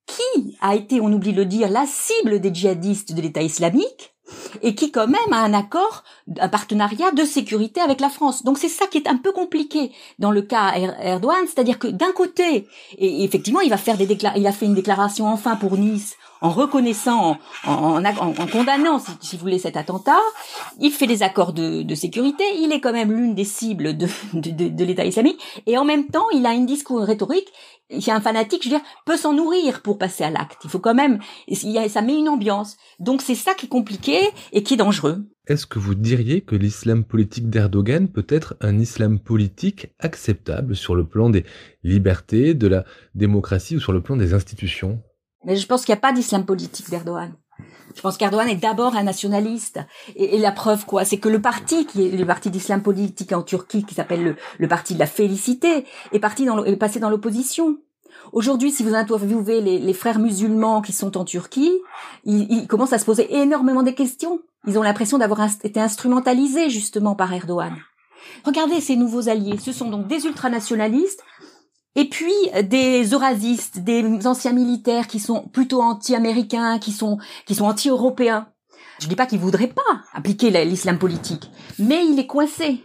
qui 0.06 0.56
a 0.60 0.74
été, 0.74 1.00
on 1.00 1.12
oublie 1.12 1.32
de 1.32 1.38
le 1.38 1.46
dire, 1.46 1.68
la 1.68 1.86
cible 1.86 2.40
des 2.40 2.54
djihadistes 2.54 3.12
de 3.12 3.22
l'État 3.22 3.42
islamique, 3.42 4.14
et 4.62 4.74
qui 4.74 4.90
quand 4.90 5.06
même 5.06 5.32
a 5.32 5.38
un 5.38 5.54
accord, 5.54 6.04
un 6.38 6.48
partenariat 6.48 7.10
de 7.12 7.24
sécurité 7.24 7.80
avec 7.80 8.00
la 8.00 8.08
France. 8.08 8.44
Donc 8.44 8.58
c'est 8.58 8.68
ça 8.68 8.86
qui 8.86 8.98
est 8.98 9.08
un 9.08 9.16
peu 9.16 9.32
compliqué 9.32 9.92
dans 10.18 10.30
le 10.30 10.42
cas 10.42 10.72
er-, 10.74 10.94
Erdogan, 11.02 11.46
c'est-à-dire 11.46 11.78
que 11.78 11.88
d'un 11.88 12.12
côté, 12.12 12.66
et 12.98 13.24
effectivement, 13.24 13.60
il 13.60 13.70
va 13.70 13.76
faire 13.76 13.96
des 13.96 14.10
il 14.36 14.46
a 14.46 14.52
fait 14.52 14.66
une 14.66 14.74
déclaration 14.74 15.26
enfin 15.26 15.56
pour 15.56 15.76
Nice 15.76 16.16
en 16.40 16.50
reconnaissant, 16.50 17.38
en, 17.66 18.02
condamnant, 18.50 18.98
si, 19.20 19.36
vous 19.36 19.42
voulez, 19.42 19.58
cet 19.58 19.76
attentat. 19.76 20.20
Il 20.80 20.90
fait 20.90 21.06
des 21.06 21.22
accords 21.22 21.52
de, 21.52 21.94
sécurité. 21.94 22.44
Il 22.58 22.72
est 22.72 22.80
quand 22.80 22.92
même 22.92 23.12
l'une 23.12 23.34
des 23.34 23.44
cibles 23.44 23.96
de, 23.96 24.84
l'État 24.84 25.04
islamique. 25.04 25.40
Et 25.66 25.76
en 25.76 25.84
même 25.84 26.06
temps, 26.06 26.28
il 26.32 26.46
a 26.46 26.54
une 26.54 26.66
discours 26.66 27.02
rhétorique 27.02 27.48
si 27.98 28.10
un 28.10 28.20
fanatique, 28.20 28.62
je 28.62 28.68
veux 28.68 28.76
dire, 28.76 28.84
peut 29.04 29.16
s'en 29.16 29.32
nourrir 29.32 29.82
pour 29.82 29.98
passer 29.98 30.22
à 30.22 30.30
l'acte. 30.30 30.60
Il 30.64 30.70
faut 30.70 30.78
quand 30.78 30.94
même, 30.94 31.18
ça 31.88 32.02
met 32.02 32.16
une 32.16 32.28
ambiance. 32.28 32.76
Donc 33.00 33.20
c'est 33.20 33.34
ça 33.34 33.54
qui 33.54 33.66
est 33.66 33.68
compliqué 33.68 34.20
et 34.52 34.62
qui 34.62 34.74
est 34.74 34.76
dangereux. 34.76 35.24
Est-ce 35.46 35.66
que 35.66 35.80
vous 35.80 35.96
diriez 35.96 36.42
que 36.42 36.54
l'islam 36.54 37.02
politique 37.02 37.50
d'Erdogan 37.50 38.06
peut 38.06 38.26
être 38.28 38.54
un 38.60 38.78
islam 38.78 39.18
politique 39.18 39.88
acceptable 39.98 40.76
sur 40.76 40.94
le 40.94 41.04
plan 41.04 41.30
des 41.30 41.44
libertés, 41.82 42.54
de 42.54 42.68
la 42.68 42.84
démocratie 43.16 43.74
ou 43.74 43.80
sur 43.80 43.92
le 43.92 44.00
plan 44.00 44.16
des 44.16 44.34
institutions? 44.34 45.02
Mais 45.44 45.56
je 45.56 45.66
pense 45.66 45.84
qu'il 45.84 45.92
n'y 45.92 45.98
a 45.98 46.00
pas 46.00 46.12
d'islam 46.12 46.44
politique 46.44 46.90
d'Erdogan. 46.90 47.32
Je 47.94 48.02
pense 48.02 48.16
qu'Erdogan 48.16 48.48
est 48.48 48.56
d'abord 48.56 48.96
un 48.96 49.02
nationaliste. 49.02 49.80
Et, 50.16 50.38
la 50.38 50.52
preuve, 50.52 50.86
quoi, 50.86 51.04
c'est 51.04 51.18
que 51.18 51.28
le 51.28 51.40
parti, 51.40 51.86
qui 51.86 52.06
est 52.06 52.16
le 52.16 52.26
parti 52.26 52.50
d'islam 52.50 52.82
politique 52.82 53.32
en 53.32 53.42
Turquie, 53.42 53.84
qui 53.84 53.94
s'appelle 53.94 54.36
le, 54.58 54.68
parti 54.68 54.94
de 54.94 54.98
la 54.98 55.06
félicité, 55.06 55.84
est, 56.12 56.18
parti 56.18 56.44
dans, 56.44 56.64
est 56.64 56.76
passé 56.76 57.00
dans 57.00 57.10
l'opposition. 57.10 57.78
Aujourd'hui, 58.32 58.70
si 58.70 58.82
vous 58.82 58.94
interviewez 58.94 59.60
les, 59.60 59.78
les, 59.78 59.92
frères 59.92 60.18
musulmans 60.18 60.82
qui 60.82 60.92
sont 60.92 61.16
en 61.16 61.24
Turquie, 61.24 61.72
ils, 62.24 62.50
ils, 62.52 62.66
commencent 62.68 62.92
à 62.92 62.98
se 62.98 63.04
poser 63.04 63.34
énormément 63.34 63.82
des 63.82 63.94
questions. 63.94 64.40
Ils 64.66 64.78
ont 64.78 64.82
l'impression 64.82 65.18
d'avoir 65.18 65.40
été 65.64 65.80
instrumentalisés 65.80 66.70
justement 66.70 67.14
par 67.14 67.32
Erdogan. 67.32 67.74
Regardez 68.44 68.80
ces 68.80 68.96
nouveaux 68.96 69.28
alliés. 69.28 69.58
Ce 69.58 69.72
sont 69.72 69.90
donc 69.90 70.06
des 70.06 70.26
ultranationalistes 70.26 71.22
Et 71.96 72.08
puis 72.08 72.32
des 72.64 73.04
eurasistes, 73.10 73.80
des 73.80 74.26
anciens 74.26 74.52
militaires 74.52 75.08
qui 75.08 75.18
sont 75.18 75.48
plutôt 75.48 75.82
anti-américains, 75.82 76.78
qui 76.78 76.92
sont 76.92 77.18
qui 77.46 77.54
sont 77.54 77.64
anti-européens. 77.64 78.48
Je 79.00 79.08
dis 79.08 79.16
pas 79.16 79.26
qu'il 79.26 79.38
voudrait 79.38 79.68
pas 79.68 80.02
appliquer 80.12 80.50
l'islam 80.64 80.98
politique, 80.98 81.50
mais 81.78 82.06
il 82.06 82.18
est 82.18 82.26
coincé. 82.26 82.84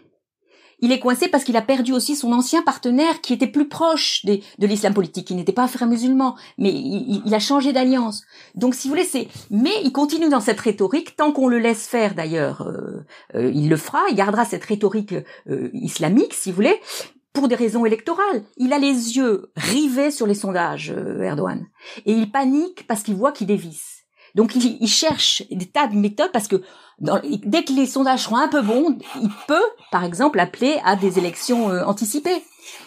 Il 0.80 0.92
est 0.92 1.00
coincé 1.00 1.28
parce 1.28 1.44
qu'il 1.44 1.56
a 1.56 1.62
perdu 1.62 1.94
aussi 1.94 2.16
son 2.16 2.34
ancien 2.34 2.62
partenaire 2.62 3.22
qui 3.22 3.34
était 3.34 3.48
plus 3.48 3.68
proche 3.68 4.26
de 4.26 4.68
l'islam 4.68 4.94
politique, 4.94 5.28
qui 5.28 5.36
n'était 5.36 5.54
pas 5.54 5.68
frère 5.68 5.88
musulman, 5.88 6.36
mais 6.58 6.72
il, 6.74 7.34
a 7.34 7.40
changé 7.40 7.72
d'alliance. 7.72 8.24
Donc, 8.56 8.76
si 8.76 8.88
vous 8.88 8.96
voulez. 8.96 9.30
Mais 9.50 9.72
il 9.84 9.92
continue 9.92 10.30
dans 10.30 10.42
cette 10.42 10.60
rhétorique 10.60 11.16
tant 11.16 11.32
qu'on 11.32 11.48
le 11.48 11.60
laisse 11.60 11.88
faire. 11.88 12.14
D'ailleurs, 12.14 12.64
euh, 12.64 13.06
euh, 13.36 13.52
il 13.54 13.70
le 13.70 13.78
fera. 13.78 14.00
Il 14.10 14.16
gardera 14.16 14.44
cette 14.44 14.66
rhétorique 14.66 15.16
euh, 15.50 15.70
islamique, 15.74 16.34
si 16.34 16.50
vous 16.50 16.56
voulez, 16.56 16.80
pour 17.36 17.48
des 17.48 17.56
raisons 17.56 17.86
électorales. 17.86 18.44
Il 18.58 18.74
a 18.74 18.80
les 18.80 19.18
yeux 19.18 19.52
rivés 19.56 20.10
sur 20.10 20.26
les 20.26 20.34
sondages, 20.34 20.90
Erdogan, 21.22 21.68
et 22.08 22.14
il 22.14 22.32
panique 22.32 22.88
parce 22.88 23.04
qu'il 23.04 23.16
voit 23.16 23.32
qu'il 23.32 23.46
dévisse. 23.46 23.96
Donc 24.36 24.54
il, 24.56 24.88
cherche 24.88 25.44
des 25.50 25.66
tas 25.66 25.88
de 25.88 25.96
méthodes 25.96 26.32
parce 26.34 26.50
que 26.50 26.62
dès 27.00 27.64
que 27.64 27.72
les 27.72 27.86
sondages 27.86 28.24
seront 28.24 28.36
un 28.36 28.50
peu 28.50 28.62
bons, 28.62 28.98
il 29.22 29.30
peut, 29.48 29.64
par 29.92 30.04
exemple, 30.04 30.42
appeler 30.42 30.78
à 30.84 30.98
des 30.98 31.18
élections 31.18 31.70
euh, 31.70 31.86
anticipées. 31.86 32.44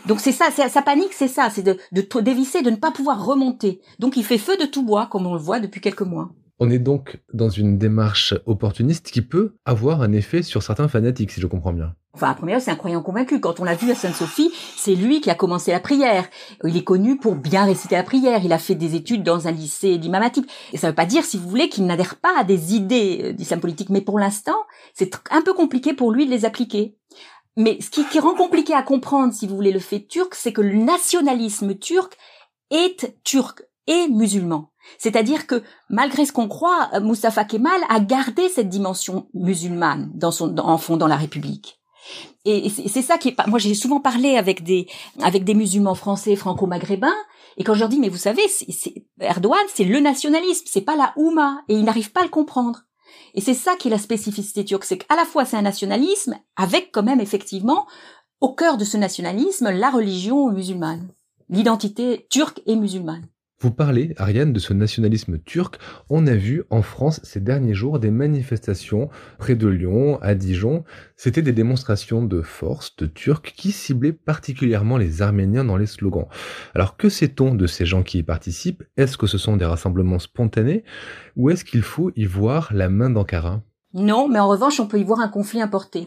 Donc 0.06 0.20
c'est 0.20 0.32
ça, 0.32 0.50
sa 0.50 0.82
panique, 0.82 1.14
c'est 1.14 1.28
ça, 1.28 1.48
c'est 1.48 1.62
de, 1.62 1.78
de 1.92 2.20
dévisser, 2.20 2.60
de 2.60 2.70
ne 2.70 2.76
pas 2.76 2.90
pouvoir 2.90 3.24
remonter. 3.24 3.80
Donc 3.98 4.18
il 4.18 4.24
fait 4.24 4.36
feu 4.36 4.58
de 4.58 4.66
tout 4.66 4.82
bois, 4.82 5.06
comme 5.06 5.26
on 5.26 5.32
le 5.32 5.40
voit 5.40 5.58
depuis 5.58 5.80
quelques 5.80 6.02
mois. 6.02 6.28
On 6.60 6.70
est 6.70 6.80
donc 6.80 7.18
dans 7.32 7.50
une 7.50 7.78
démarche 7.78 8.34
opportuniste 8.46 9.12
qui 9.12 9.22
peut 9.22 9.54
avoir 9.64 10.02
un 10.02 10.10
effet 10.12 10.42
sur 10.42 10.64
certains 10.64 10.88
fanatiques, 10.88 11.30
si 11.30 11.40
je 11.40 11.46
comprends 11.46 11.72
bien. 11.72 11.94
Enfin, 12.14 12.30
à 12.30 12.34
première, 12.34 12.60
c'est 12.60 12.72
un 12.72 12.76
croyant 12.76 13.00
convaincu. 13.00 13.38
Quand 13.38 13.60
on 13.60 13.64
l'a 13.64 13.76
vu 13.76 13.92
à 13.92 13.94
Sainte-Sophie, 13.94 14.50
c'est 14.76 14.96
lui 14.96 15.20
qui 15.20 15.30
a 15.30 15.36
commencé 15.36 15.70
la 15.70 15.78
prière. 15.78 16.24
Il 16.64 16.76
est 16.76 16.82
connu 16.82 17.16
pour 17.16 17.36
bien 17.36 17.64
réciter 17.64 17.94
la 17.94 18.02
prière. 18.02 18.44
Il 18.44 18.52
a 18.52 18.58
fait 18.58 18.74
des 18.74 18.96
études 18.96 19.22
dans 19.22 19.46
un 19.46 19.52
lycée 19.52 19.98
d'imamatip. 19.98 20.50
Et 20.72 20.78
ça 20.78 20.88
ne 20.88 20.90
veut 20.90 20.96
pas 20.96 21.06
dire, 21.06 21.24
si 21.24 21.38
vous 21.38 21.48
voulez, 21.48 21.68
qu'il 21.68 21.86
n'adhère 21.86 22.16
pas 22.16 22.36
à 22.36 22.42
des 22.42 22.74
idées 22.74 23.20
euh, 23.22 23.32
d'islam 23.32 23.60
politique. 23.60 23.90
Mais 23.90 24.00
pour 24.00 24.18
l'instant, 24.18 24.56
c'est 24.94 25.16
un 25.30 25.42
peu 25.42 25.54
compliqué 25.54 25.92
pour 25.92 26.10
lui 26.10 26.26
de 26.26 26.30
les 26.32 26.44
appliquer. 26.44 26.96
Mais 27.56 27.78
ce 27.80 27.88
qui, 27.88 28.04
qui 28.04 28.18
rend 28.18 28.34
compliqué 28.34 28.74
à 28.74 28.82
comprendre, 28.82 29.32
si 29.32 29.46
vous 29.46 29.54
voulez, 29.54 29.70
le 29.70 29.78
fait 29.78 30.00
turc, 30.00 30.34
c'est 30.34 30.52
que 30.52 30.60
le 30.60 30.74
nationalisme 30.74 31.76
turc 31.76 32.16
est 32.72 33.14
turc 33.22 33.62
et 33.86 34.08
musulman. 34.08 34.72
C'est-à-dire 34.96 35.46
que 35.46 35.62
malgré 35.90 36.24
ce 36.24 36.32
qu'on 36.32 36.48
croit, 36.48 36.90
Mustafa 37.00 37.44
Kemal 37.44 37.80
a 37.88 38.00
gardé 38.00 38.48
cette 38.48 38.68
dimension 38.68 39.28
musulmane 39.34 40.10
dans 40.14 40.30
son, 40.30 40.56
en 40.58 40.78
fondant 40.78 41.06
la 41.06 41.16
République. 41.16 41.78
Et 42.44 42.70
c'est 42.70 43.02
ça 43.02 43.18
qui 43.18 43.28
est 43.28 43.46
moi 43.46 43.58
j'ai 43.58 43.74
souvent 43.74 44.00
parlé 44.00 44.36
avec 44.36 44.62
des 44.62 44.86
avec 45.20 45.44
des 45.44 45.54
musulmans 45.54 45.94
français 45.94 46.36
franco-maghrébins 46.36 47.16
et 47.58 47.64
quand 47.64 47.74
je 47.74 47.80
leur 47.80 47.90
dis 47.90 47.98
mais 47.98 48.08
vous 48.08 48.16
savez 48.16 48.42
Erdogan 49.20 49.58
c'est 49.74 49.84
le 49.84 50.00
nationalisme 50.00 50.64
c'est 50.66 50.80
pas 50.80 50.96
la 50.96 51.12
Ouma 51.16 51.62
et 51.68 51.74
ils 51.74 51.84
n'arrivent 51.84 52.12
pas 52.12 52.20
à 52.20 52.24
le 52.24 52.30
comprendre 52.30 52.84
et 53.34 53.42
c'est 53.42 53.54
ça 53.54 53.76
qui 53.76 53.88
est 53.88 53.90
la 53.90 53.98
spécificité 53.98 54.64
turque 54.64 54.84
c'est 54.84 54.98
qu'à 54.98 55.16
la 55.16 55.26
fois 55.26 55.44
c'est 55.44 55.58
un 55.58 55.62
nationalisme 55.62 56.38
avec 56.56 56.90
quand 56.92 57.02
même 57.02 57.20
effectivement 57.20 57.86
au 58.40 58.54
cœur 58.54 58.78
de 58.78 58.84
ce 58.84 58.96
nationalisme 58.96 59.70
la 59.70 59.90
religion 59.90 60.50
musulmane 60.50 61.08
l'identité 61.50 62.26
turque 62.30 62.62
et 62.64 62.76
musulmane 62.76 63.26
vous 63.60 63.72
parlez, 63.72 64.14
Ariane, 64.18 64.52
de 64.52 64.60
ce 64.60 64.72
nationalisme 64.72 65.38
turc. 65.38 65.78
On 66.10 66.28
a 66.28 66.34
vu 66.34 66.62
en 66.70 66.80
France 66.80 67.18
ces 67.24 67.40
derniers 67.40 67.74
jours 67.74 67.98
des 67.98 68.12
manifestations 68.12 69.08
près 69.38 69.56
de 69.56 69.66
Lyon, 69.66 70.20
à 70.22 70.36
Dijon. 70.36 70.84
C'était 71.16 71.42
des 71.42 71.52
démonstrations 71.52 72.22
de 72.22 72.40
force 72.40 72.94
de 72.94 73.06
Turcs 73.06 73.52
qui 73.56 73.72
ciblaient 73.72 74.12
particulièrement 74.12 74.96
les 74.96 75.22
Arméniens 75.22 75.64
dans 75.64 75.76
les 75.76 75.86
slogans. 75.86 76.28
Alors 76.76 76.96
que 76.96 77.08
sait-on 77.08 77.52
de 77.52 77.66
ces 77.66 77.84
gens 77.84 78.04
qui 78.04 78.18
y 78.18 78.22
participent? 78.22 78.84
Est-ce 78.96 79.18
que 79.18 79.26
ce 79.26 79.38
sont 79.38 79.56
des 79.56 79.64
rassemblements 79.64 80.20
spontanés? 80.20 80.84
Ou 81.34 81.50
est-ce 81.50 81.64
qu'il 81.64 81.82
faut 81.82 82.12
y 82.14 82.26
voir 82.26 82.70
la 82.72 82.88
main 82.88 83.10
d'Ankara? 83.10 83.62
Non, 83.92 84.28
mais 84.28 84.38
en 84.38 84.46
revanche, 84.46 84.78
on 84.78 84.86
peut 84.86 85.00
y 85.00 85.04
voir 85.04 85.18
un 85.18 85.28
conflit 85.28 85.60
importé. 85.60 86.06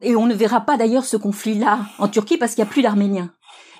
Et 0.00 0.16
on 0.16 0.26
ne 0.26 0.34
verra 0.34 0.62
pas 0.62 0.78
d'ailleurs 0.78 1.04
ce 1.04 1.18
conflit-là 1.18 1.80
en 1.98 2.08
Turquie 2.08 2.38
parce 2.38 2.54
qu'il 2.54 2.64
n'y 2.64 2.70
a 2.70 2.72
plus 2.72 2.82
d'Arméniens 2.82 3.30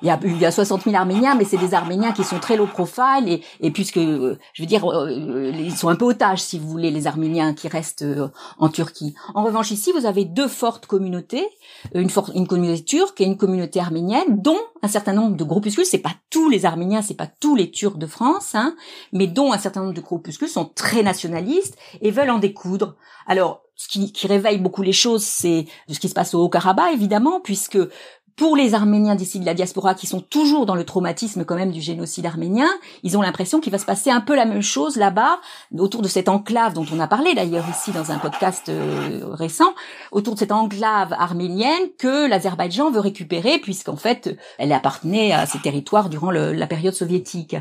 il 0.03 0.09
y 0.09 0.11
a, 0.11 0.19
il 0.25 0.38
y 0.38 0.45
a 0.45 0.50
60 0.50 0.85
000 0.85 0.97
Arméniens, 0.97 1.35
mais 1.35 1.45
c'est 1.45 1.57
des 1.57 1.75
Arméniens 1.75 2.12
qui 2.12 2.25
sont 2.25 2.38
très 2.38 2.57
low 2.57 2.67
profile 2.67 3.41
et, 3.61 3.71
puisque, 3.71 3.99
euh, 3.99 4.38
je 4.53 4.62
veux 4.62 4.67
dire, 4.67 4.85
euh, 4.91 5.53
ils 5.55 5.76
sont 5.76 5.88
un 5.88 5.97
peu 5.97 6.05
otages, 6.05 6.43
si 6.43 6.59
vous 6.59 6.69
voulez, 6.69 6.91
les 6.91 7.07
Arméniens 7.07 7.55
qui 7.55 7.69
restent 7.69 8.03
euh, 8.03 8.29
en 8.59 8.69
Turquie. 8.69 9.15
En 9.35 9.45
revanche, 9.45 9.71
ici, 9.71 9.93
vous 9.93 10.07
avez 10.07 10.25
deux 10.25 10.49
fortes 10.49 10.87
communautés, 10.87 11.47
une, 11.95 12.11
une 12.35 12.47
communauté 12.47 12.85
turque 12.85 13.21
et 13.21 13.25
une 13.25 13.37
communauté 13.37 13.81
arménienne, 13.81 14.41
dont 14.43 14.59
un 14.83 14.88
certain 14.88 15.12
nombre 15.12 15.37
de 15.37 15.45
groupuscules. 15.45 15.85
C'est 15.85 15.99
pas 15.99 16.15
tous 16.31 16.49
les 16.49 16.65
Arméniens, 16.65 17.03
c'est 17.03 17.15
pas 17.15 17.26
tous 17.26 17.57
les 17.57 17.71
Turcs 17.71 17.99
de 17.99 18.07
France, 18.07 18.55
hein, 18.55 18.75
mais 19.12 19.26
dont 19.26 19.53
un 19.53 19.59
certain 19.59 19.83
nombre 19.83 19.95
de 19.95 20.00
groupuscules 20.00 20.49
sont 20.49 20.67
très 20.67 21.03
nationalistes 21.03 21.76
et 22.00 22.11
veulent 22.11 22.31
en 22.31 22.38
découdre. 22.38 22.97
Alors, 23.26 23.62
ce 23.75 23.88
qui, 23.88 24.12
qui 24.12 24.26
réveille 24.26 24.59
beaucoup 24.59 24.83
les 24.83 24.93
choses, 24.93 25.23
c'est 25.23 25.67
ce 25.91 26.00
qui 26.00 26.09
se 26.09 26.15
passe 26.15 26.35
au 26.35 26.43
Haut-Karabakh, 26.43 26.95
évidemment, 26.95 27.41
puisque 27.41 27.79
pour 28.37 28.55
les 28.55 28.75
Arméniens 28.75 29.14
d'ici 29.14 29.40
de 29.40 29.47
la 29.47 29.55
diaspora 29.55 29.95
qui 29.95 30.07
sont 30.07 30.21
toujours 30.21 30.66
dans 30.66 30.75
le 30.75 30.85
traumatisme 30.85 31.45
quand 31.45 31.57
même 31.57 31.73
du 31.73 31.81
génocide 31.81 32.26
arménien, 32.26 32.69
ils 33.02 33.16
ont 33.16 33.23
l'impression 33.23 33.61
qu'il 33.61 33.73
va 33.73 33.78
se 33.78 33.87
passer 33.87 34.11
un 34.11 34.21
peu 34.21 34.37
la 34.37 34.45
même 34.45 34.62
chose 34.62 34.97
là-bas, 34.97 35.40
autour 35.78 36.02
de 36.02 36.09
cette 36.09 36.28
enclave 36.28 36.75
dont 36.75 36.85
on 36.93 37.00
a 37.00 37.07
parlé 37.07 37.35
d'ailleurs 37.35 37.64
ici 37.71 37.93
dans 37.93 38.12
un 38.12 38.19
podcast 38.19 38.69
euh, 38.69 39.21
récent, 39.31 39.75
autour 40.12 40.35
de 40.35 40.38
cette 40.38 40.52
enclave 40.52 41.14
arménienne 41.14 41.88
que 41.99 42.28
l'Azerbaïdjan 42.28 42.90
veut 42.90 43.00
récupérer 43.00 43.59
puisqu'en 43.59 43.97
fait 43.97 44.37
elle 44.59 44.73
appartenait 44.73 45.33
à 45.33 45.47
ces 45.47 45.59
territoires 45.59 46.11
durant 46.11 46.31
la 46.31 46.66
période 46.66 46.95
soviétique. 46.95 47.57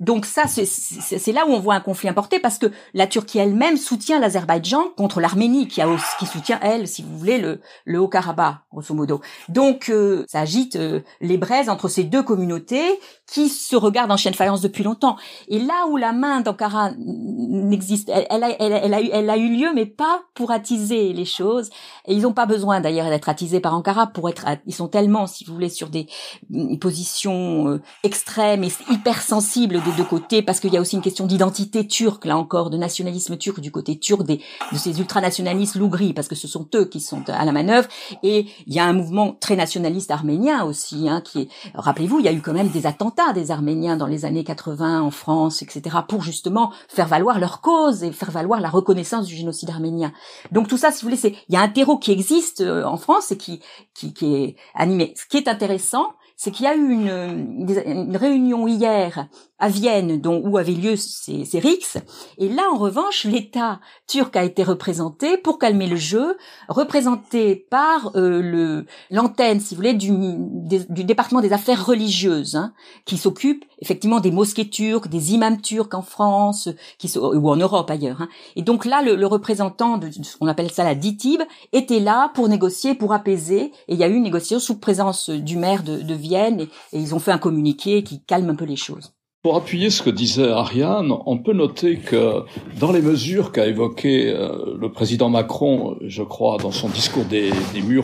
Donc 0.00 0.24
ça, 0.24 0.44
c'est 0.46 1.32
là 1.32 1.44
où 1.46 1.50
on 1.50 1.60
voit 1.60 1.74
un 1.74 1.80
conflit 1.80 2.08
importé 2.08 2.38
parce 2.38 2.58
que 2.58 2.66
la 2.94 3.06
Turquie 3.06 3.38
elle-même 3.38 3.76
soutient 3.76 4.20
l'Azerbaïdjan 4.20 4.84
contre 4.96 5.20
l'Arménie 5.20 5.68
qui, 5.68 5.82
soutient 6.26 6.60
elle, 6.62 6.88
si 6.88 7.02
vous 7.02 7.18
voulez, 7.18 7.38
le, 7.38 7.60
le 7.84 8.00
Haut-Karabakh, 8.00 8.56
grosso 8.72 8.94
modo. 8.94 9.20
Donc 9.48 9.90
ça 10.28 10.40
agite 10.40 10.76
euh, 10.76 11.00
les 11.20 11.38
braises 11.38 11.68
entre 11.68 11.88
ces 11.88 12.04
deux 12.04 12.22
communautés 12.22 12.98
qui 13.30 13.48
se 13.48 13.76
regardent 13.76 14.12
en 14.12 14.16
chaîne 14.16 14.34
faïence 14.34 14.60
depuis 14.60 14.82
longtemps. 14.82 15.16
Et 15.48 15.58
là 15.58 15.86
où 15.88 15.96
la 15.96 16.12
main 16.12 16.40
d'Ankara 16.40 16.92
n'existe, 16.98 18.08
elle, 18.08 18.42
a, 18.42 18.50
elle, 18.58 18.94
a 18.94 19.02
eu, 19.02 19.10
elle 19.12 19.30
a 19.30 19.36
eu 19.36 19.54
lieu, 19.54 19.68
mais 19.74 19.86
pas 19.86 20.22
pour 20.34 20.50
attiser 20.50 21.12
les 21.12 21.24
choses. 21.24 21.70
Et 22.06 22.14
ils 22.14 22.22
n'ont 22.22 22.32
pas 22.32 22.46
besoin 22.46 22.80
d'ailleurs 22.80 23.10
d'être 23.10 23.28
attisés 23.28 23.60
par 23.60 23.74
Ankara 23.74 24.06
pour 24.06 24.28
être, 24.28 24.46
ils 24.66 24.74
sont 24.74 24.88
tellement, 24.88 25.26
si 25.26 25.44
vous 25.44 25.52
voulez, 25.52 25.68
sur 25.68 25.90
des 25.90 26.06
mm, 26.50 26.78
positions 26.78 27.68
euh, 27.68 27.82
extrêmes 28.02 28.64
et 28.64 28.72
hypersensibles 28.90 29.82
des 29.82 29.92
deux 29.96 30.04
côtés, 30.04 30.42
parce 30.42 30.60
qu'il 30.60 30.72
y 30.72 30.76
a 30.76 30.80
aussi 30.80 30.96
une 30.96 31.02
question 31.02 31.26
d'identité 31.26 31.86
turque, 31.86 32.24
là 32.24 32.38
encore, 32.38 32.70
de 32.70 32.78
nationalisme 32.78 33.36
turc 33.36 33.60
du 33.60 33.70
côté 33.70 33.98
turc 33.98 34.22
des, 34.22 34.40
de 34.72 34.78
ces 34.78 34.98
ultranationalistes 34.98 35.74
lougris, 35.74 36.14
parce 36.14 36.28
que 36.28 36.34
ce 36.34 36.48
sont 36.48 36.66
eux 36.74 36.86
qui 36.86 37.00
sont 37.00 37.28
à 37.28 37.44
la 37.44 37.52
manœuvre. 37.52 37.88
Et 38.22 38.46
il 38.66 38.74
y 38.74 38.78
a 38.78 38.84
un 38.84 38.92
mouvement 38.92 39.36
très 39.38 39.56
nationaliste 39.88 40.10
arménien 40.10 40.64
aussi, 40.64 41.08
hein, 41.08 41.20
qui 41.20 41.48
rappelez-vous, 41.74 42.18
il 42.18 42.24
y 42.24 42.28
a 42.28 42.32
eu 42.32 42.40
quand 42.40 42.52
même 42.52 42.68
des 42.68 42.86
attentats 42.86 43.32
des 43.32 43.50
Arméniens 43.50 43.96
dans 43.96 44.06
les 44.06 44.24
années 44.24 44.44
80 44.44 45.00
en 45.00 45.10
France, 45.10 45.62
etc., 45.62 45.96
pour 46.06 46.22
justement 46.22 46.72
faire 46.88 47.08
valoir 47.08 47.38
leur 47.38 47.60
cause 47.60 48.02
et 48.02 48.12
faire 48.12 48.30
valoir 48.30 48.60
la 48.60 48.68
reconnaissance 48.68 49.26
du 49.26 49.34
génocide 49.34 49.70
arménien. 49.70 50.12
Donc 50.52 50.68
tout 50.68 50.76
ça, 50.76 50.90
si 50.90 51.02
vous 51.02 51.08
voulez, 51.08 51.16
c'est 51.16 51.34
il 51.48 51.54
y 51.54 51.56
a 51.56 51.60
un 51.60 51.68
terreau 51.68 51.98
qui 51.98 52.12
existe 52.12 52.60
euh, 52.60 52.84
en 52.84 52.96
France 52.96 53.32
et 53.32 53.36
qui, 53.36 53.60
qui, 53.94 54.12
qui 54.12 54.34
est 54.34 54.56
animé. 54.74 55.14
Ce 55.16 55.26
qui 55.26 55.38
est 55.38 55.48
intéressant, 55.48 56.12
c'est 56.38 56.52
qu'il 56.52 56.64
y 56.64 56.68
a 56.68 56.76
eu 56.76 56.90
une, 56.90 58.16
réunion 58.16 58.68
hier 58.68 59.26
à 59.58 59.68
Vienne, 59.68 60.20
dont 60.20 60.40
où 60.44 60.56
avait 60.56 60.72
lieu 60.72 60.96
ces, 60.96 61.44
ces 61.44 61.58
RIX, 61.58 61.98
et 62.38 62.48
là 62.48 62.62
en 62.72 62.76
revanche 62.76 63.24
l'État 63.24 63.80
turc 64.06 64.36
a 64.36 64.44
été 64.44 64.62
représenté 64.62 65.36
pour 65.36 65.58
calmer 65.58 65.86
le 65.86 65.96
jeu, 65.96 66.36
représenté 66.68 67.56
par 67.56 68.12
euh, 68.16 68.40
le 68.40 68.86
l'antenne, 69.10 69.60
si 69.60 69.74
vous 69.74 69.78
voulez, 69.78 69.94
du, 69.94 70.10
du 70.10 71.04
département 71.04 71.40
des 71.40 71.52
affaires 71.52 71.84
religieuses, 71.84 72.56
hein, 72.56 72.72
qui 73.04 73.16
s'occupe 73.16 73.64
effectivement 73.80 74.20
des 74.20 74.30
mosquées 74.30 74.68
turques, 74.68 75.08
des 75.08 75.34
imams 75.34 75.60
turcs 75.60 75.94
en 75.94 76.02
France, 76.02 76.68
qui 76.98 77.12
ou 77.18 77.50
en 77.50 77.56
Europe 77.56 77.90
ailleurs. 77.90 78.22
Hein. 78.22 78.28
Et 78.56 78.62
donc 78.62 78.84
là, 78.84 79.02
le, 79.02 79.16
le 79.16 79.26
représentant 79.26 79.98
de, 79.98 80.10
ce 80.10 80.36
qu'on 80.36 80.46
appelle 80.46 80.70
ça 80.70 80.84
la 80.84 80.94
DITIB 80.94 81.42
était 81.72 82.00
là 82.00 82.30
pour 82.34 82.48
négocier, 82.48 82.94
pour 82.94 83.12
apaiser, 83.12 83.72
et 83.88 83.94
il 83.94 83.96
y 83.96 84.04
a 84.04 84.08
eu 84.08 84.14
une 84.14 84.22
négociation 84.22 84.58
sous 84.58 84.78
présence 84.78 85.30
du 85.30 85.56
maire 85.56 85.82
de, 85.82 85.98
de 85.98 86.14
Vienne, 86.14 86.60
et, 86.60 86.68
et 86.92 87.00
ils 87.00 87.14
ont 87.14 87.18
fait 87.18 87.32
un 87.32 87.38
communiqué 87.38 88.02
qui 88.02 88.22
calme 88.22 88.50
un 88.50 88.54
peu 88.54 88.64
les 88.64 88.76
choses. 88.76 89.12
Pour 89.44 89.54
appuyer 89.54 89.90
ce 89.90 90.02
que 90.02 90.10
disait 90.10 90.48
Ariane, 90.48 91.12
on 91.24 91.38
peut 91.38 91.52
noter 91.52 91.98
que 91.98 92.42
dans 92.80 92.90
les 92.90 93.00
mesures 93.00 93.52
qu'a 93.52 93.66
évoquées 93.66 94.32
euh, 94.32 94.76
le 94.76 94.90
président 94.90 95.30
Macron, 95.30 95.96
je 96.04 96.24
crois, 96.24 96.56
dans 96.58 96.72
son 96.72 96.88
discours 96.88 97.24
des, 97.24 97.50
des 97.72 98.00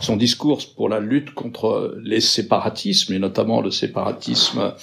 son 0.00 0.16
discours 0.18 0.60
pour 0.76 0.90
la 0.90 1.00
lutte 1.00 1.32
contre 1.32 1.96
les 2.04 2.20
séparatismes, 2.20 3.14
et 3.14 3.18
notamment 3.18 3.62
le 3.62 3.70
séparatisme 3.70 4.74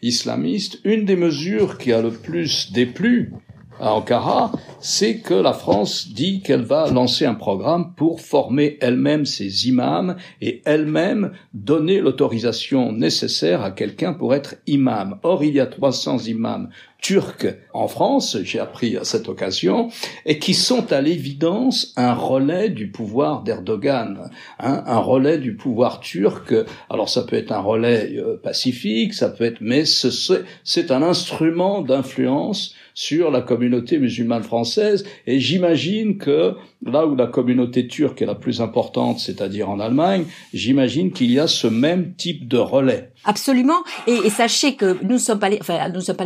islamiste, 0.00 0.78
une 0.84 1.04
des 1.04 1.16
mesures 1.16 1.76
qui 1.76 1.92
a 1.92 2.02
le 2.02 2.12
plus 2.12 2.70
déplu 2.70 3.32
à 3.80 3.92
Ankara, 3.94 4.52
c'est 4.80 5.18
que 5.18 5.34
la 5.34 5.52
France 5.52 6.08
dit 6.08 6.40
qu'elle 6.40 6.62
va 6.62 6.90
lancer 6.90 7.24
un 7.24 7.34
programme 7.34 7.94
pour 7.96 8.20
former 8.20 8.78
elle-même 8.80 9.26
ses 9.26 9.68
imams 9.68 10.16
et 10.40 10.62
elle-même 10.64 11.32
donner 11.54 12.00
l'autorisation 12.00 12.92
nécessaire 12.92 13.62
à 13.62 13.70
quelqu'un 13.70 14.12
pour 14.12 14.34
être 14.34 14.56
imam. 14.66 15.18
Or, 15.22 15.44
il 15.44 15.54
y 15.54 15.60
a 15.60 15.66
300 15.66 16.18
imams 16.26 16.68
turcs 17.00 17.46
en 17.72 17.86
France, 17.86 18.38
j'ai 18.42 18.58
appris 18.58 18.96
à 18.96 19.04
cette 19.04 19.28
occasion, 19.28 19.88
et 20.26 20.38
qui 20.38 20.52
sont 20.54 20.92
à 20.92 21.00
l'évidence 21.00 21.92
un 21.96 22.12
relais 22.12 22.70
du 22.70 22.90
pouvoir 22.90 23.42
d'Erdogan, 23.42 24.30
hein, 24.58 24.82
un 24.84 24.98
relais 24.98 25.38
du 25.38 25.54
pouvoir 25.54 26.00
turc. 26.00 26.52
Alors 26.90 27.08
ça 27.08 27.22
peut 27.22 27.36
être 27.36 27.52
un 27.52 27.60
relais 27.60 28.16
euh, 28.16 28.36
pacifique, 28.36 29.14
ça 29.14 29.28
peut 29.28 29.44
être, 29.44 29.60
mais 29.60 29.84
c'est 29.84 30.90
un 30.90 31.02
instrument 31.02 31.82
d'influence 31.82 32.74
sur 32.98 33.30
la 33.30 33.42
communauté 33.42 34.00
musulmane 34.00 34.42
française. 34.42 35.04
Et 35.28 35.38
j'imagine 35.38 36.18
que 36.18 36.56
là 36.84 37.06
où 37.06 37.14
la 37.14 37.28
communauté 37.28 37.86
turque 37.86 38.22
est 38.22 38.26
la 38.26 38.34
plus 38.34 38.60
importante, 38.60 39.20
c'est-à-dire 39.20 39.70
en 39.70 39.78
Allemagne, 39.78 40.24
j'imagine 40.52 41.12
qu'il 41.12 41.30
y 41.30 41.38
a 41.38 41.46
ce 41.46 41.68
même 41.68 42.16
type 42.16 42.48
de 42.48 42.58
relais. 42.58 43.12
Absolument. 43.22 43.84
Et, 44.08 44.28
sachez 44.30 44.74
que 44.74 44.98
nous 45.04 45.12
ne 45.12 45.18
sommes 45.18 45.38
pas 45.38 45.48
les, 45.48 45.60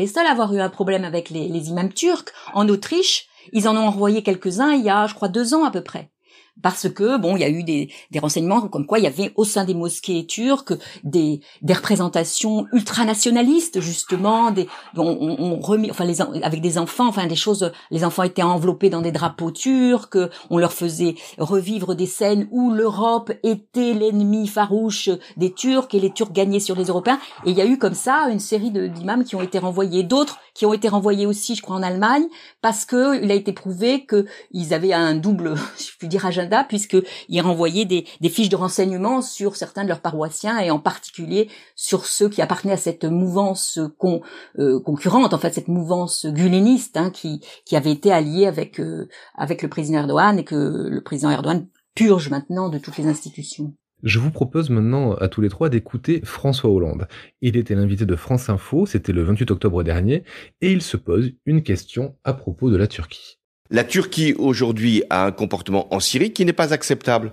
seuls 0.07 0.27
à 0.27 0.31
avoir 0.31 0.55
eu 0.55 0.61
un 0.61 0.71
problème 0.71 1.05
avec 1.05 1.29
les, 1.29 1.47
les 1.47 1.69
imams 1.69 1.93
turcs. 1.93 2.33
En 2.55 2.67
Autriche, 2.71 3.27
ils 3.53 3.69
en 3.69 3.77
ont 3.77 3.87
envoyé 3.89 4.23
quelques-uns 4.23 4.73
il 4.73 4.83
y 4.83 4.89
a, 4.89 5.07
je 5.07 5.13
crois, 5.13 5.29
deux 5.29 5.53
ans 5.53 5.65
à 5.65 5.71
peu 5.71 5.83
près 5.83 6.12
parce 6.61 6.89
que 6.89 7.17
bon, 7.19 7.37
il 7.37 7.41
y 7.41 7.45
a 7.45 7.49
eu 7.49 7.65
des, 7.65 7.91
des, 8.11 8.19
renseignements 8.19 8.69
comme 8.69 8.87
quoi 8.87 8.99
il 8.99 9.05
y 9.05 9.07
avait 9.07 9.33
au 9.37 9.45
sein 9.45 9.65
des 9.65 9.75
mosquées 9.75 10.27
turques 10.27 10.75
des, 11.03 11.41
des 11.63 11.73
représentations 11.73 12.67
ultranationalistes 12.73 13.81
justement, 13.81 14.51
des 14.51 14.69
on, 14.97 15.37
on, 15.39 15.61
remis, 15.61 15.91
enfin 15.91 16.05
les 16.05 16.21
avec 16.21 16.61
des 16.61 16.79
enfants, 16.79 17.09
enfin 17.09 17.27
des 17.27 17.37
choses, 17.37 17.73
les 17.91 18.05
enfants 18.05 18.23
étaient 18.23 18.43
enveloppés 18.43 18.91
dans 18.91 19.01
des 19.01 19.13
drapeaux 19.13 19.51
turcs, 19.51 20.19
on 20.51 20.59
leur 20.59 20.73
faisait 20.73 21.15
revivre 21.39 21.95
des 21.95 22.07
scènes 22.07 22.49
où 22.51 22.73
l'Europe 22.73 23.33
était 23.43 23.95
l'ennemi 23.95 24.47
farouche 24.47 25.11
des 25.37 25.53
Turcs 25.53 25.89
et 25.93 26.01
les 26.01 26.11
Turcs 26.11 26.33
gagnaient 26.33 26.61
sur 26.61 26.77
les 26.77 26.85
Européens. 26.85 27.19
Et 27.45 27.51
il 27.51 27.57
y 27.57 27.61
a 27.61 27.67
eu 27.67 27.79
comme 27.79 27.95
ça 27.95 28.29
une 28.31 28.41
série 28.41 28.71
d'imams 28.71 29.25
qui 29.25 29.37
ont 29.37 29.43
été 29.43 29.59
renvoyés, 29.59 30.03
d'autres 30.03 30.39
qui 30.55 30.67
ont 30.67 30.73
été 30.73 30.89
renvoyés 30.89 31.27
aussi, 31.27 31.55
je 31.55 31.63
crois, 31.63 31.77
en 31.77 31.83
Allemagne, 31.83 32.25
parce 32.61 32.85
que 32.85 33.23
il 33.23 33.31
a 33.31 33.35
été 33.35 33.53
prouvé 33.53 34.07
qu'ils 34.07 34.75
avaient 34.75 34.93
un 34.93 35.15
double, 35.15 35.55
je 35.79 35.97
puis 35.99 36.09
dire, 36.09 36.27
agenda, 36.27 36.42
puisqu'ils 36.69 37.41
renvoyaient 37.41 37.85
des, 37.85 38.07
des 38.21 38.29
fiches 38.29 38.49
de 38.49 38.57
renseignement 38.57 39.23
sur 39.23 39.57
certains 39.57 39.85
de 39.85 39.89
leurs 39.89 40.01
paroissiens, 40.01 40.59
et 40.61 40.71
en 40.71 40.79
particulier 40.79 41.49
sur 41.77 42.07
ceux 42.07 42.29
qui 42.29 42.43
appartenaient 42.43 42.75
à 42.75 42.79
cette 42.79 43.05
mouvance 43.05 43.81
con, 43.99 44.23
euh, 44.59 44.81
concurrente, 44.81 45.35
en 45.35 45.39
fait, 45.39 45.55
cette 45.55 45.69
mouvance 45.69 46.27
guléniste, 46.27 46.97
hein, 46.97 47.11
qui, 47.11 47.41
qui 47.65 47.77
avait 47.77 47.93
été 47.93 48.13
alliée 48.13 48.47
avec, 48.47 48.81
euh, 48.81 49.09
avec 49.35 49.63
le 49.63 49.69
président 49.69 49.99
Erdogan, 49.99 50.39
et 50.39 50.45
que 50.45 50.55
le 50.89 51.01
président 51.03 51.31
Erdogan 51.31 51.67
purge 51.95 52.31
maintenant 52.31 52.69
de 52.69 52.79
toutes 52.79 52.97
les 52.97 53.07
institutions. 53.07 53.75
Je 54.03 54.19
vous 54.19 54.33
propose 54.33 54.69
maintenant 54.69 55.15
à 55.15 55.29
tous 55.29 55.41
les 55.43 55.49
trois 55.49 55.69
d'écouter 55.69 56.23
François 56.25 56.71
Hollande. 56.71 57.07
Il 57.41 57.57
était 57.57 57.77
l'invité 57.77 58.05
de 58.05 58.17
France 58.17 58.49
Info, 58.49 58.85
c'était 58.85 59.13
le 59.13 59.23
28 59.23 59.53
octobre 59.53 59.85
dernier, 59.85 60.25
et 60.61 60.73
il 60.73 60.83
se 60.83 60.97
pose 60.97 61.31
une 61.47 61.63
question 61.63 62.17
à 62.25 62.33
propos 62.33 62.71
de 62.71 62.77
la 62.77 62.89
Turquie. 62.89 63.39
La 63.73 63.85
Turquie 63.85 64.35
aujourd'hui 64.35 65.03
a 65.09 65.25
un 65.25 65.33
comportement 65.33 65.93
en 65.95 65.99
Syrie 65.99 66.35
qui 66.35 66.45
n'est 66.45 66.53
pas 66.53 66.75
acceptable 66.75 67.33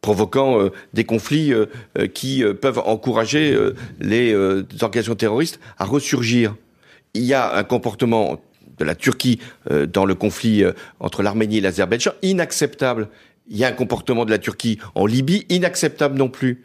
provoquant 0.00 0.60
euh, 0.60 0.70
des 0.94 1.02
conflits 1.02 1.52
euh, 1.52 1.66
euh, 1.98 2.06
qui 2.06 2.44
peuvent 2.60 2.78
encourager 2.78 3.58
les 4.00 4.32
organisations 4.80 5.16
terroristes 5.16 5.58
à 5.78 5.84
ressurgir. 5.84 6.54
Il 7.14 7.24
y 7.24 7.34
a 7.34 7.56
un 7.56 7.64
comportement 7.64 8.40
de 8.78 8.84
la 8.84 8.94
Turquie 8.94 9.40
dans 9.92 10.06
le 10.06 10.14
conflit 10.14 10.64
entre 10.98 11.22
l'Arménie 11.22 11.58
et 11.58 11.60
l'Azerbaïdjan 11.60 12.12
inacceptable 12.22 13.08
il 13.48 13.56
y 13.56 13.64
a 13.64 13.68
un 13.68 13.72
comportement 13.72 14.24
de 14.24 14.30
la 14.30 14.38
Turquie 14.38 14.78
en 14.94 15.04
Libye 15.04 15.44
inacceptable 15.48 16.16
non 16.16 16.28
plus. 16.28 16.64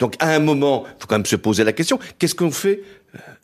Donc 0.00 0.16
à 0.18 0.34
un 0.34 0.40
moment, 0.40 0.84
il 0.86 1.00
faut 1.00 1.06
quand 1.06 1.14
même 1.14 1.24
se 1.24 1.36
poser 1.36 1.62
la 1.62 1.72
question, 1.72 2.00
qu'est-ce 2.18 2.34
qu'on 2.34 2.50
fait? 2.50 2.82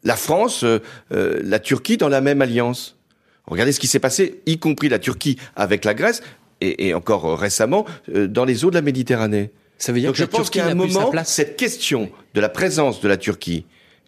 La 0.02 0.16
France, 0.16 0.64
la 1.10 1.58
Turquie 1.60 1.96
dans 1.96 2.08
la 2.08 2.20
même 2.20 2.42
alliance? 2.42 2.96
Regardez 3.46 3.72
ce 3.72 3.80
qui 3.80 3.86
s'est 3.86 4.00
passé, 4.00 4.40
y 4.46 4.58
compris 4.58 4.88
la 4.88 4.98
Turquie 4.98 5.36
avec 5.54 5.84
la 5.84 5.94
Grèce, 5.94 6.22
et, 6.60 6.94
encore 6.94 7.38
récemment, 7.38 7.84
dans 8.08 8.44
les 8.44 8.64
eaux 8.64 8.70
de 8.70 8.76
la 8.76 8.82
Méditerranée. 8.82 9.50
Ça 9.78 9.92
veut 9.92 10.00
dire 10.00 10.08
Donc 10.08 10.16
je 10.16 10.24
pense 10.24 10.48
qu'à 10.48 10.66
un 10.66 10.74
moment, 10.74 11.12
cette 11.24 11.56
question 11.56 12.10
de 12.34 12.40
la 12.40 12.48
présence 12.48 13.00
de 13.00 13.08
la 13.08 13.18
Turquie, 13.18 13.66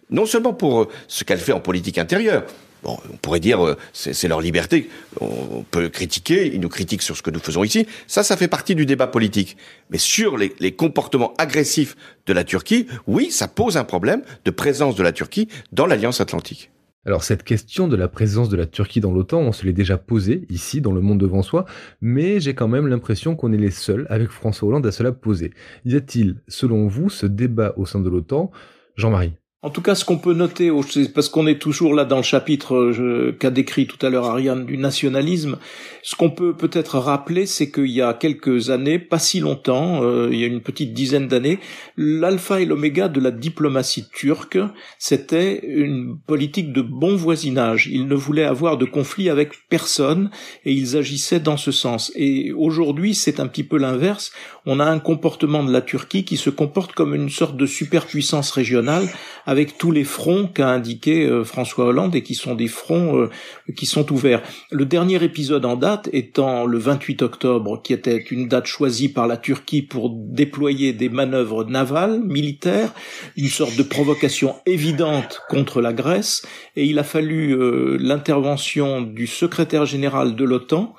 non 0.09 0.25
seulement 0.25 0.53
pour 0.53 0.87
ce 1.07 1.23
qu'elle 1.23 1.39
fait 1.39 1.53
en 1.53 1.59
politique 1.59 1.99
intérieure, 1.99 2.43
Bon, 2.81 2.97
on 3.11 3.17
pourrait 3.17 3.41
dire 3.41 3.65
euh, 3.65 3.77
c'est 3.91 4.27
leur 4.27 4.39
liberté. 4.39 4.89
On 5.19 5.63
peut 5.69 5.89
critiquer, 5.89 6.47
ils 6.47 6.61
nous 6.61 6.69
critiquent 6.69 7.01
sur 7.01 7.17
ce 7.17 7.21
que 7.21 7.29
nous 7.29 7.39
faisons 7.39 7.63
ici. 7.63 7.87
Ça, 8.07 8.23
ça 8.23 8.37
fait 8.37 8.47
partie 8.47 8.73
du 8.73 8.85
débat 8.85 9.07
politique. 9.07 9.57
Mais 9.89 9.97
sur 9.97 10.37
les, 10.37 10.55
les, 10.59 10.71
comportements 10.71 11.33
agressifs 11.37 11.97
de 12.25 12.33
la 12.33 12.43
Turquie, 12.43 12.87
oui, 13.05 13.31
ça 13.31 13.47
pose 13.47 13.75
un 13.75 13.83
problème 13.83 14.21
de 14.45 14.51
présence 14.51 14.95
de 14.95 15.03
la 15.03 15.11
Turquie 15.11 15.49
dans 15.73 15.85
l'Alliance 15.85 16.21
Atlantique. 16.21 16.71
Alors 17.09 17.23
cette 17.23 17.41
question 17.41 17.87
de 17.87 17.95
la 17.95 18.07
présence 18.07 18.49
de 18.49 18.55
la 18.55 18.67
Turquie 18.67 18.99
dans 18.99 19.11
l'OTAN, 19.11 19.39
on 19.39 19.51
se 19.51 19.65
l'est 19.65 19.73
déjà 19.73 19.97
posée 19.97 20.45
ici 20.51 20.79
dans 20.79 20.91
le 20.91 21.01
monde 21.01 21.17
devant 21.17 21.41
soi, 21.41 21.65
mais 22.01 22.39
j'ai 22.39 22.53
quand 22.53 22.67
même 22.67 22.85
l'impression 22.85 23.35
qu'on 23.35 23.51
est 23.51 23.57
les 23.57 23.71
seuls 23.71 24.05
avec 24.11 24.29
François 24.29 24.67
Hollande 24.67 24.85
à 24.85 24.91
se 24.91 25.01
la 25.01 25.11
poser. 25.11 25.51
Y 25.85 25.95
a-t-il, 25.95 26.35
selon 26.47 26.87
vous, 26.87 27.09
ce 27.09 27.25
débat 27.25 27.73
au 27.77 27.87
sein 27.87 27.99
de 27.99 28.09
l'OTAN 28.09 28.51
Jean-Marie? 28.95 29.38
En 29.61 29.69
tout 29.69 29.81
cas, 29.81 29.93
ce 29.93 30.05
qu'on 30.05 30.17
peut 30.17 30.33
noter, 30.33 30.71
parce 31.13 31.27
qu'on 31.27 31.45
est 31.45 31.59
toujours 31.59 31.93
là 31.93 32.05
dans 32.05 32.15
le 32.15 32.23
chapitre 32.23 32.93
qu'a 33.39 33.49
décrit 33.49 33.87
tout 33.87 34.03
à 34.05 34.09
l'heure 34.09 34.23
Ariane 34.23 34.65
du 34.65 34.77
nationalisme, 34.77 35.57
ce 36.01 36.15
qu'on 36.15 36.29
peut 36.29 36.55
peut-être 36.55 36.97
rappeler, 36.97 37.45
c'est 37.45 37.69
qu'il 37.69 37.91
y 37.91 38.01
a 38.01 38.13
quelques 38.13 38.69
années, 38.69 38.99
pas 38.99 39.19
si 39.19 39.41
longtemps, 39.41 40.01
euh, 40.01 40.29
il 40.31 40.39
y 40.39 40.45
a 40.45 40.47
une 40.47 40.61
petite 40.61 40.93
dizaine 40.93 41.27
d'années, 41.27 41.59
l'alpha 41.97 42.61
et 42.61 42.65
l'oméga 42.65 43.09
de 43.09 43.19
la 43.19 43.31
diplomatie 43.31 44.07
turque, 44.09 44.57
c'était 44.97 45.59
une 45.65 46.17
politique 46.17 46.71
de 46.71 46.81
bon 46.81 47.17
voisinage. 47.17 47.87
Ils 47.87 48.07
ne 48.07 48.15
voulaient 48.15 48.45
avoir 48.45 48.77
de 48.77 48.85
conflit 48.85 49.29
avec 49.29 49.67
personne 49.67 50.29
et 50.63 50.71
ils 50.71 50.95
agissaient 50.95 51.41
dans 51.41 51.57
ce 51.57 51.73
sens. 51.73 52.13
Et 52.15 52.53
aujourd'hui, 52.53 53.13
c'est 53.13 53.41
un 53.41 53.47
petit 53.47 53.65
peu 53.65 53.77
l'inverse. 53.77 54.31
On 54.65 54.79
a 54.79 54.85
un 54.85 54.99
comportement 54.99 55.65
de 55.65 55.71
la 55.73 55.81
Turquie 55.81 56.23
qui 56.23 56.37
se 56.37 56.49
comporte 56.49 56.93
comme 56.93 57.13
une 57.13 57.29
sorte 57.29 57.57
de 57.57 57.65
superpuissance 57.65 58.51
régionale 58.51 59.09
avec 59.49 59.79
tous 59.79 59.91
les 59.91 60.03
fronts 60.03 60.45
qu'a 60.45 60.69
indiqué 60.69 61.25
euh, 61.25 61.43
François 61.43 61.85
Hollande 61.85 62.15
et 62.15 62.21
qui 62.21 62.35
sont 62.35 62.53
des 62.53 62.67
fronts 62.67 63.17
euh, 63.17 63.31
qui 63.75 63.87
sont 63.87 64.13
ouverts. 64.13 64.43
Le 64.69 64.85
dernier 64.85 65.23
épisode 65.23 65.65
en 65.65 65.75
date 65.75 66.07
étant 66.13 66.67
le 66.67 66.77
28 66.77 67.23
octobre, 67.23 67.81
qui 67.81 67.93
était 67.93 68.17
une 68.29 68.47
date 68.47 68.67
choisie 68.67 69.09
par 69.09 69.25
la 69.25 69.37
Turquie 69.37 69.81
pour 69.81 70.11
déployer 70.11 70.93
des 70.93 71.09
manœuvres 71.09 71.63
navales, 71.63 72.19
militaires, 72.19 72.93
une 73.37 73.47
sorte 73.47 73.75
de 73.75 73.81
provocation 73.81 74.55
évidente 74.67 75.41
contre 75.49 75.81
la 75.81 75.93
Grèce, 75.93 76.45
et 76.75 76.85
il 76.85 76.99
a 76.99 77.03
fallu 77.03 77.53
euh, 77.53 77.97
l'intervention 77.99 79.01
du 79.01 79.25
secrétaire 79.25 79.87
général 79.87 80.35
de 80.35 80.43
l'OTAN 80.43 80.93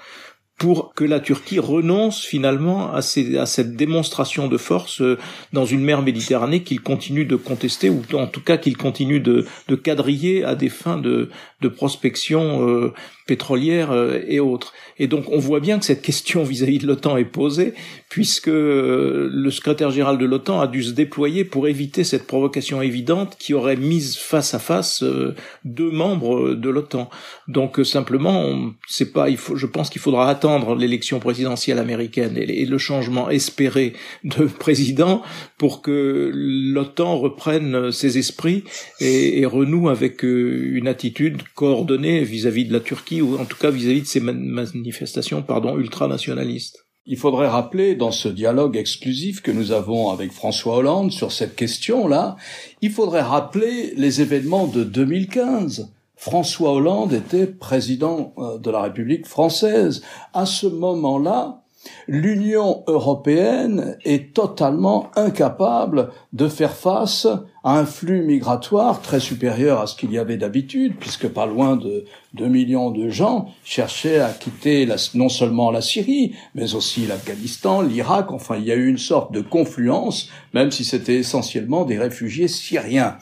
pour 0.61 0.93
que 0.93 1.05
la 1.05 1.21
Turquie 1.21 1.59
renonce 1.59 2.23
finalement 2.23 2.93
à, 2.93 3.01
cette 3.01 3.77
démonstration 3.77 4.47
de 4.47 4.59
force 4.59 5.01
euh, 5.01 5.17
dans 5.55 5.65
une 5.65 5.81
mer 5.81 6.03
Méditerranée 6.03 6.63
qu'il 6.63 6.83
continue 6.83 7.25
de 7.25 7.35
contester, 7.35 7.89
ou 7.89 8.03
en 8.13 8.27
tout 8.27 8.43
cas 8.43 8.59
qu'il 8.59 8.77
continue 8.77 9.21
de, 9.21 9.47
de, 9.69 9.75
quadriller 9.75 10.45
à 10.45 10.55
des 10.55 10.69
fins 10.69 10.99
de, 10.99 11.31
de 11.61 11.69
prospection 11.69 12.69
euh, 12.69 12.93
pétrolière 13.31 13.93
euh, 13.93 14.19
et 14.27 14.41
autres. 14.41 14.73
Et 14.99 15.07
donc 15.07 15.27
on 15.31 15.39
voit 15.39 15.61
bien 15.61 15.79
que 15.79 15.85
cette 15.85 16.03
question 16.03 16.43
vis-à-vis 16.43 16.79
de 16.79 16.87
l'OTAN 16.89 17.17
est 17.17 17.25
posée, 17.25 17.75
puisque 18.09 18.49
euh, 18.49 19.31
le 19.33 19.53
secrétaire 19.53 19.93
général 19.93 20.19
de 20.19 20.27
l'OTAN 20.27 20.61
a 20.61 20.67
dû 20.67 20.83
se 20.83 20.91
déployer 20.91 21.45
pour 21.45 21.69
éviter 21.69 22.03
cette 22.03 22.27
provocation 22.27 22.83
évidente 22.83 23.37
qui 23.39 23.55
aurait 23.55 23.77
mis 23.77 24.17
face 24.19 24.53
à 24.53 24.59
face 24.59 25.05
euh, 25.05 25.37
deux 25.65 25.93
membres 25.93 26.55
de 26.55 26.69
l'OTAN. 26.69 27.09
Donc 27.47 27.79
simplement, 27.85 28.73
c'est 28.89 29.13
pas, 29.13 29.31
il 29.31 29.37
faut, 29.37 29.55
je 29.55 29.67
pense 29.67 29.91
qu'il 29.91 30.01
faudra 30.01 30.29
attendre 30.29 30.75
l'élection 30.75 31.21
présidentielle 31.21 31.79
américaine 31.79 32.37
et, 32.37 32.67
le 32.67 32.79
changement 32.79 33.31
espéré 33.31 33.93
de 34.25 34.45
président 34.59 35.23
pour 35.57 35.83
que 35.83 36.33
l'OTAN 36.35 37.17
reprenne 37.17 37.93
ses 37.93 38.19
esprits 38.19 38.65
et, 38.99 39.41
et 39.41 39.47
renoue 39.47 39.89
avec 39.89 40.25
une 40.25 40.89
attitude 40.89 41.43
coordonnée 41.61 42.25
vis-à-vis 42.25 42.65
-vis 42.65 42.69
de 42.69 42.73
la 42.73 42.81
Turquie 42.81 43.21
ou 43.21 43.39
en 43.39 43.45
tout 43.45 43.59
cas 43.59 43.71
vis-à-vis 43.71 44.01
de 44.01 44.07
ces 44.07 44.21
manifestations 44.21 45.43
pardon, 45.43 45.77
ultranationalistes. 45.77 46.87
Il 47.05 47.19
faudrait 47.19 47.49
rappeler 47.49 47.95
dans 47.97 48.13
ce 48.13 48.29
dialogue 48.29 48.79
exclusif 48.79 49.43
que 49.43 49.51
nous 49.51 49.71
avons 49.71 50.09
avec 50.09 50.33
François 50.33 50.77
Hollande 50.77 51.13
sur 51.13 51.33
cette 51.33 51.57
question-là, 51.57 52.37
il 52.81 52.91
faudrait 52.91 53.29
rappeler 53.37 53.93
les 53.97 54.23
événements 54.23 54.69
de 54.69 54.85
2015. 54.85 55.93
François 56.17 56.73
Hollande 56.73 57.13
était 57.13 57.47
président 57.47 58.33
euh, 58.39 58.57
de 58.59 58.71
la 58.71 58.81
République 58.81 59.27
française. 59.27 60.03
À 60.33 60.47
ce 60.47 60.67
moment-là, 60.67 61.61
L'Union 62.07 62.83
européenne 62.87 63.97
est 64.05 64.35
totalement 64.35 65.11
incapable 65.17 66.11
de 66.33 66.47
faire 66.49 66.77
face 66.77 67.27
un 67.63 67.85
flux 67.85 68.23
migratoire 68.23 69.03
très 69.03 69.21
supérieur 69.21 69.81
à 69.81 69.87
ce 69.87 69.95
qu'il 69.95 70.13
y 70.13 70.19
avait 70.19 70.39
d'habitude, 70.39 70.95
puisque 70.99 71.29
pas 71.29 71.47
loin 71.47 71.77
de 71.77 72.07
2 72.35 72.47
millions 72.47 72.91
de 72.91 73.11
gens 73.11 73.53
cherchaient 73.65 74.21
à 74.21 74.31
quitter 74.31 74.89
non 75.15 75.29
seulement 75.29 75.71
la 75.71 75.83
Syrie, 75.83 76.35
mais 76.55 76.75
aussi 76.75 77.07
l'Afghanistan, 77.07 77.83
l'Irak, 77.83 78.33
enfin 78.33 78.57
il 78.57 78.65
y 78.65 78.73
a 78.73 78.77
eu 78.77 78.89
une 78.89 78.99
sorte 78.99 79.33
de 79.33 79.41
confluence, 79.41 80.31
même 80.55 80.71
si 80.71 80.85
c'était 80.85 81.17
essentiellement 81.17 81.85
des 81.85 81.99
réfugiés 81.99 82.49
syriens. 82.49 83.19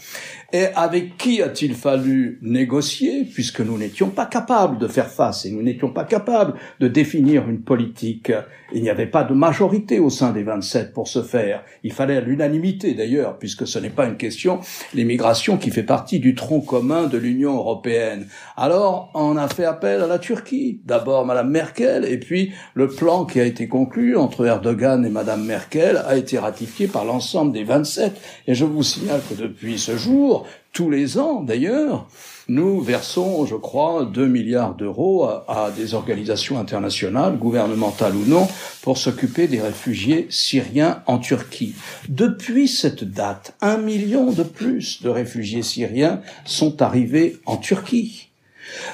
Et 0.50 0.64
avec 0.74 1.18
qui 1.18 1.42
a-t-il 1.42 1.74
fallu 1.74 2.38
négocier, 2.40 3.24
puisque 3.24 3.60
nous 3.60 3.76
n'étions 3.76 4.08
pas 4.08 4.24
capables 4.24 4.78
de 4.78 4.88
faire 4.88 5.10
face 5.10 5.44
et 5.44 5.50
nous 5.50 5.62
n'étions 5.62 5.90
pas 5.90 6.04
capables 6.04 6.54
de 6.80 6.88
définir 6.88 7.46
une 7.50 7.60
politique? 7.60 8.32
Il 8.72 8.80
n'y 8.80 8.88
avait 8.88 9.06
pas 9.06 9.24
de 9.24 9.34
majorité 9.34 9.98
au 9.98 10.08
sein 10.08 10.32
des 10.32 10.42
27 10.42 10.94
pour 10.94 11.06
ce 11.06 11.22
faire. 11.22 11.64
Il 11.82 11.92
fallait 11.92 12.22
l'unanimité 12.22 12.94
d'ailleurs, 12.94 13.38
puisque 13.38 13.66
ce 13.66 13.78
n'est 13.78 13.90
pas 13.90 14.06
une 14.06 14.16
question, 14.16 14.60
l'immigration 14.94 15.58
qui 15.58 15.70
fait 15.70 15.82
partie 15.82 16.18
du 16.18 16.34
tronc 16.34 16.60
commun 16.62 17.08
de 17.08 17.18
l'Union 17.18 17.54
européenne. 17.54 18.26
Alors, 18.56 19.10
on 19.14 19.36
a 19.36 19.48
fait 19.48 19.66
appel 19.66 20.00
à 20.00 20.06
la 20.06 20.18
Turquie. 20.18 20.80
D'abord 20.86 21.26
Madame 21.26 21.50
Merkel, 21.50 22.06
et 22.06 22.18
puis 22.18 22.52
le 22.72 22.88
plan 22.88 23.26
qui 23.26 23.38
a 23.38 23.44
été 23.44 23.68
conclu 23.68 24.16
entre 24.16 24.46
Erdogan 24.46 25.04
et 25.04 25.10
Madame 25.10 25.44
Merkel 25.44 26.02
a 26.06 26.16
été 26.16 26.38
ratifié 26.38 26.86
par 26.86 27.04
l'ensemble 27.04 27.52
des 27.52 27.64
27. 27.64 28.18
Et 28.46 28.54
je 28.54 28.64
vous 28.64 28.82
signale 28.82 29.20
que 29.28 29.34
depuis 29.34 29.78
ce 29.78 29.98
jour, 29.98 30.37
tous 30.72 30.90
les 30.90 31.18
ans 31.18 31.42
d'ailleurs, 31.42 32.08
nous 32.48 32.80
versons, 32.80 33.44
je 33.46 33.56
crois, 33.56 34.04
2 34.06 34.26
milliards 34.26 34.74
d'euros 34.74 35.24
à, 35.26 35.70
des 35.76 35.94
organisations 35.94 36.58
internationales, 36.58 37.36
gouvernementales 37.36 38.14
ou 38.14 38.24
non, 38.24 38.48
pour 38.82 38.96
s'occuper 38.96 39.48
des 39.48 39.60
réfugiés 39.60 40.26
syriens 40.30 41.02
en 41.06 41.18
Turquie. 41.18 41.74
Depuis 42.08 42.68
cette 42.68 43.04
date, 43.04 43.54
un 43.60 43.76
million 43.76 44.32
de 44.32 44.42
plus 44.44 45.02
de 45.02 45.08
réfugiés 45.08 45.62
syriens 45.62 46.22
sont 46.44 46.80
arrivés 46.80 47.36
en 47.44 47.56
Turquie. 47.56 48.27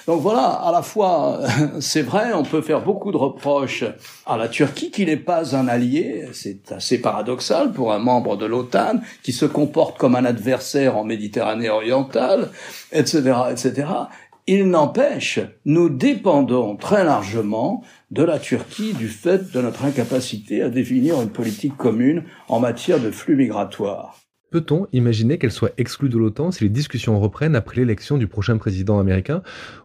Donc 0.07 0.21
voilà, 0.21 0.47
à 0.47 0.73
la 0.73 0.83
fois, 0.83 1.41
c'est 1.81 2.03
vrai, 2.03 2.33
on 2.35 2.43
peut 2.43 2.63
faire 2.63 2.83
beaucoup 2.83 3.13
de 3.13 3.17
reproches 3.17 3.85
à 4.27 4.37
la 4.37 4.49
Turquie 4.49 4.91
qui 4.91 5.07
n'est 5.07 5.17
pas 5.17 5.57
un 5.57 5.69
allié, 5.69 6.29
c'est 6.33 6.73
assez 6.73 7.01
paradoxal 7.01 7.73
pour 7.73 7.93
un 7.93 7.99
membre 7.99 8.37
de 8.37 8.47
l'OTAN 8.47 9.01
qui 9.23 9.33
se 9.33 9.47
comporte 9.47 9.99
comme 9.99 10.17
un 10.17 10.25
adversaire 10.25 10.97
en 10.97 11.05
Méditerranée 11.05 11.69
orientale, 11.69 12.51
etc., 12.93 13.33
etc. 13.51 13.89
Il 14.47 14.69
n'empêche, 14.69 15.41
nous 15.65 15.89
dépendons 15.89 16.77
très 16.77 17.03
largement 17.03 17.83
de 18.11 18.23
la 18.23 18.39
Turquie 18.39 18.93
du 18.93 19.09
fait 19.09 19.51
de 19.53 19.61
notre 19.63 19.85
incapacité 19.87 20.61
à 20.61 20.69
définir 20.69 21.21
une 21.23 21.31
politique 21.31 21.77
commune 21.79 22.25
en 22.49 22.61
matière 22.61 23.01
de 23.01 23.11
flux 23.11 23.37
migratoires. 23.37 24.24
Peut-on 24.55 24.87
imaginer 24.93 25.37
qu'elle 25.37 25.51
soit 25.51 25.73
exclue 25.79 26.09
de 26.09 26.17
l'OTAN 26.17 26.53
si 26.53 26.63
les 26.63 26.71
discussions 26.71 27.19
reprennent 27.19 27.57
après 27.57 27.79
l'élection 27.79 28.19
du 28.19 28.29
prochain 28.29 28.57
président 28.57 29.01
américain? 29.01 29.43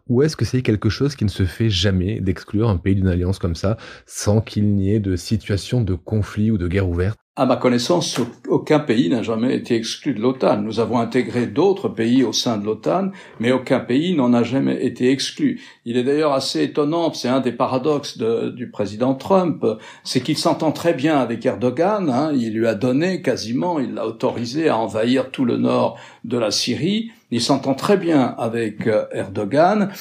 Ou 0.09 0.21
est-ce 0.21 0.37
que 0.37 0.45
c'est 0.45 0.61
quelque 0.61 0.89
chose 0.89 1.15
qui 1.15 1.25
ne 1.25 1.29
se 1.31 1.43
fait 1.45 1.71
jamais 1.71 2.19
d'exclure 2.19 2.69
un 2.69 2.77
pays 2.77 2.93
d'une 2.93 3.07
alliance 3.07 3.39
comme 3.39 3.55
ça 3.55 3.77
sans 4.05 4.41
qu'il 4.41 4.75
n'y 4.75 4.93
ait 4.93 4.99
de 4.99 5.15
situation 5.15 5.81
de 5.81 5.95
conflit 5.95 6.51
ou 6.51 6.59
de 6.59 6.67
guerre 6.67 6.87
ouverte? 6.87 7.17
À 7.39 7.45
ma 7.45 7.55
connaissance, 7.55 8.19
aucun 8.49 8.79
pays 8.79 9.07
n'a 9.07 9.23
jamais 9.23 9.55
été 9.55 9.73
exclu 9.77 10.13
de 10.13 10.19
l'OTAN. 10.19 10.57
Nous 10.57 10.81
avons 10.81 10.99
intégré 10.99 11.47
d'autres 11.47 11.87
pays 11.87 12.25
au 12.25 12.33
sein 12.33 12.57
de 12.57 12.65
l'OTAN, 12.65 13.11
mais 13.39 13.53
aucun 13.53 13.79
pays 13.79 14.13
n'en 14.13 14.33
a 14.33 14.43
jamais 14.43 14.85
été 14.85 15.09
exclu. 15.09 15.61
Il 15.85 15.95
est 15.95 16.03
d'ailleurs 16.03 16.33
assez 16.33 16.63
étonnant, 16.63 17.13
c'est 17.13 17.29
un 17.29 17.39
des 17.39 17.53
paradoxes 17.53 18.17
du 18.17 18.69
président 18.69 19.13
Trump, 19.13 19.65
c'est 20.03 20.19
qu'il 20.19 20.37
s'entend 20.37 20.73
très 20.73 20.93
bien 20.93 21.17
avec 21.17 21.45
Erdogan. 21.45 22.09
Hein. 22.09 22.33
il 22.35 22.53
lui 22.53 22.67
a 22.67 22.75
donné 22.75 23.21
quasiment, 23.21 23.79
il 23.79 23.93
l'a 23.93 24.05
autorisé 24.05 24.67
à 24.67 24.75
envahir 24.75 25.31
tout 25.31 25.45
le 25.45 25.55
nord 25.55 25.97
de 26.23 26.37
la 26.37 26.51
Syrie. 26.51 27.11
Il 27.31 27.41
s'entend 27.41 27.75
très 27.75 27.97
bien 27.97 28.35
avec 28.39 28.87
euh, 28.87 29.05
Erdogan 29.13 29.91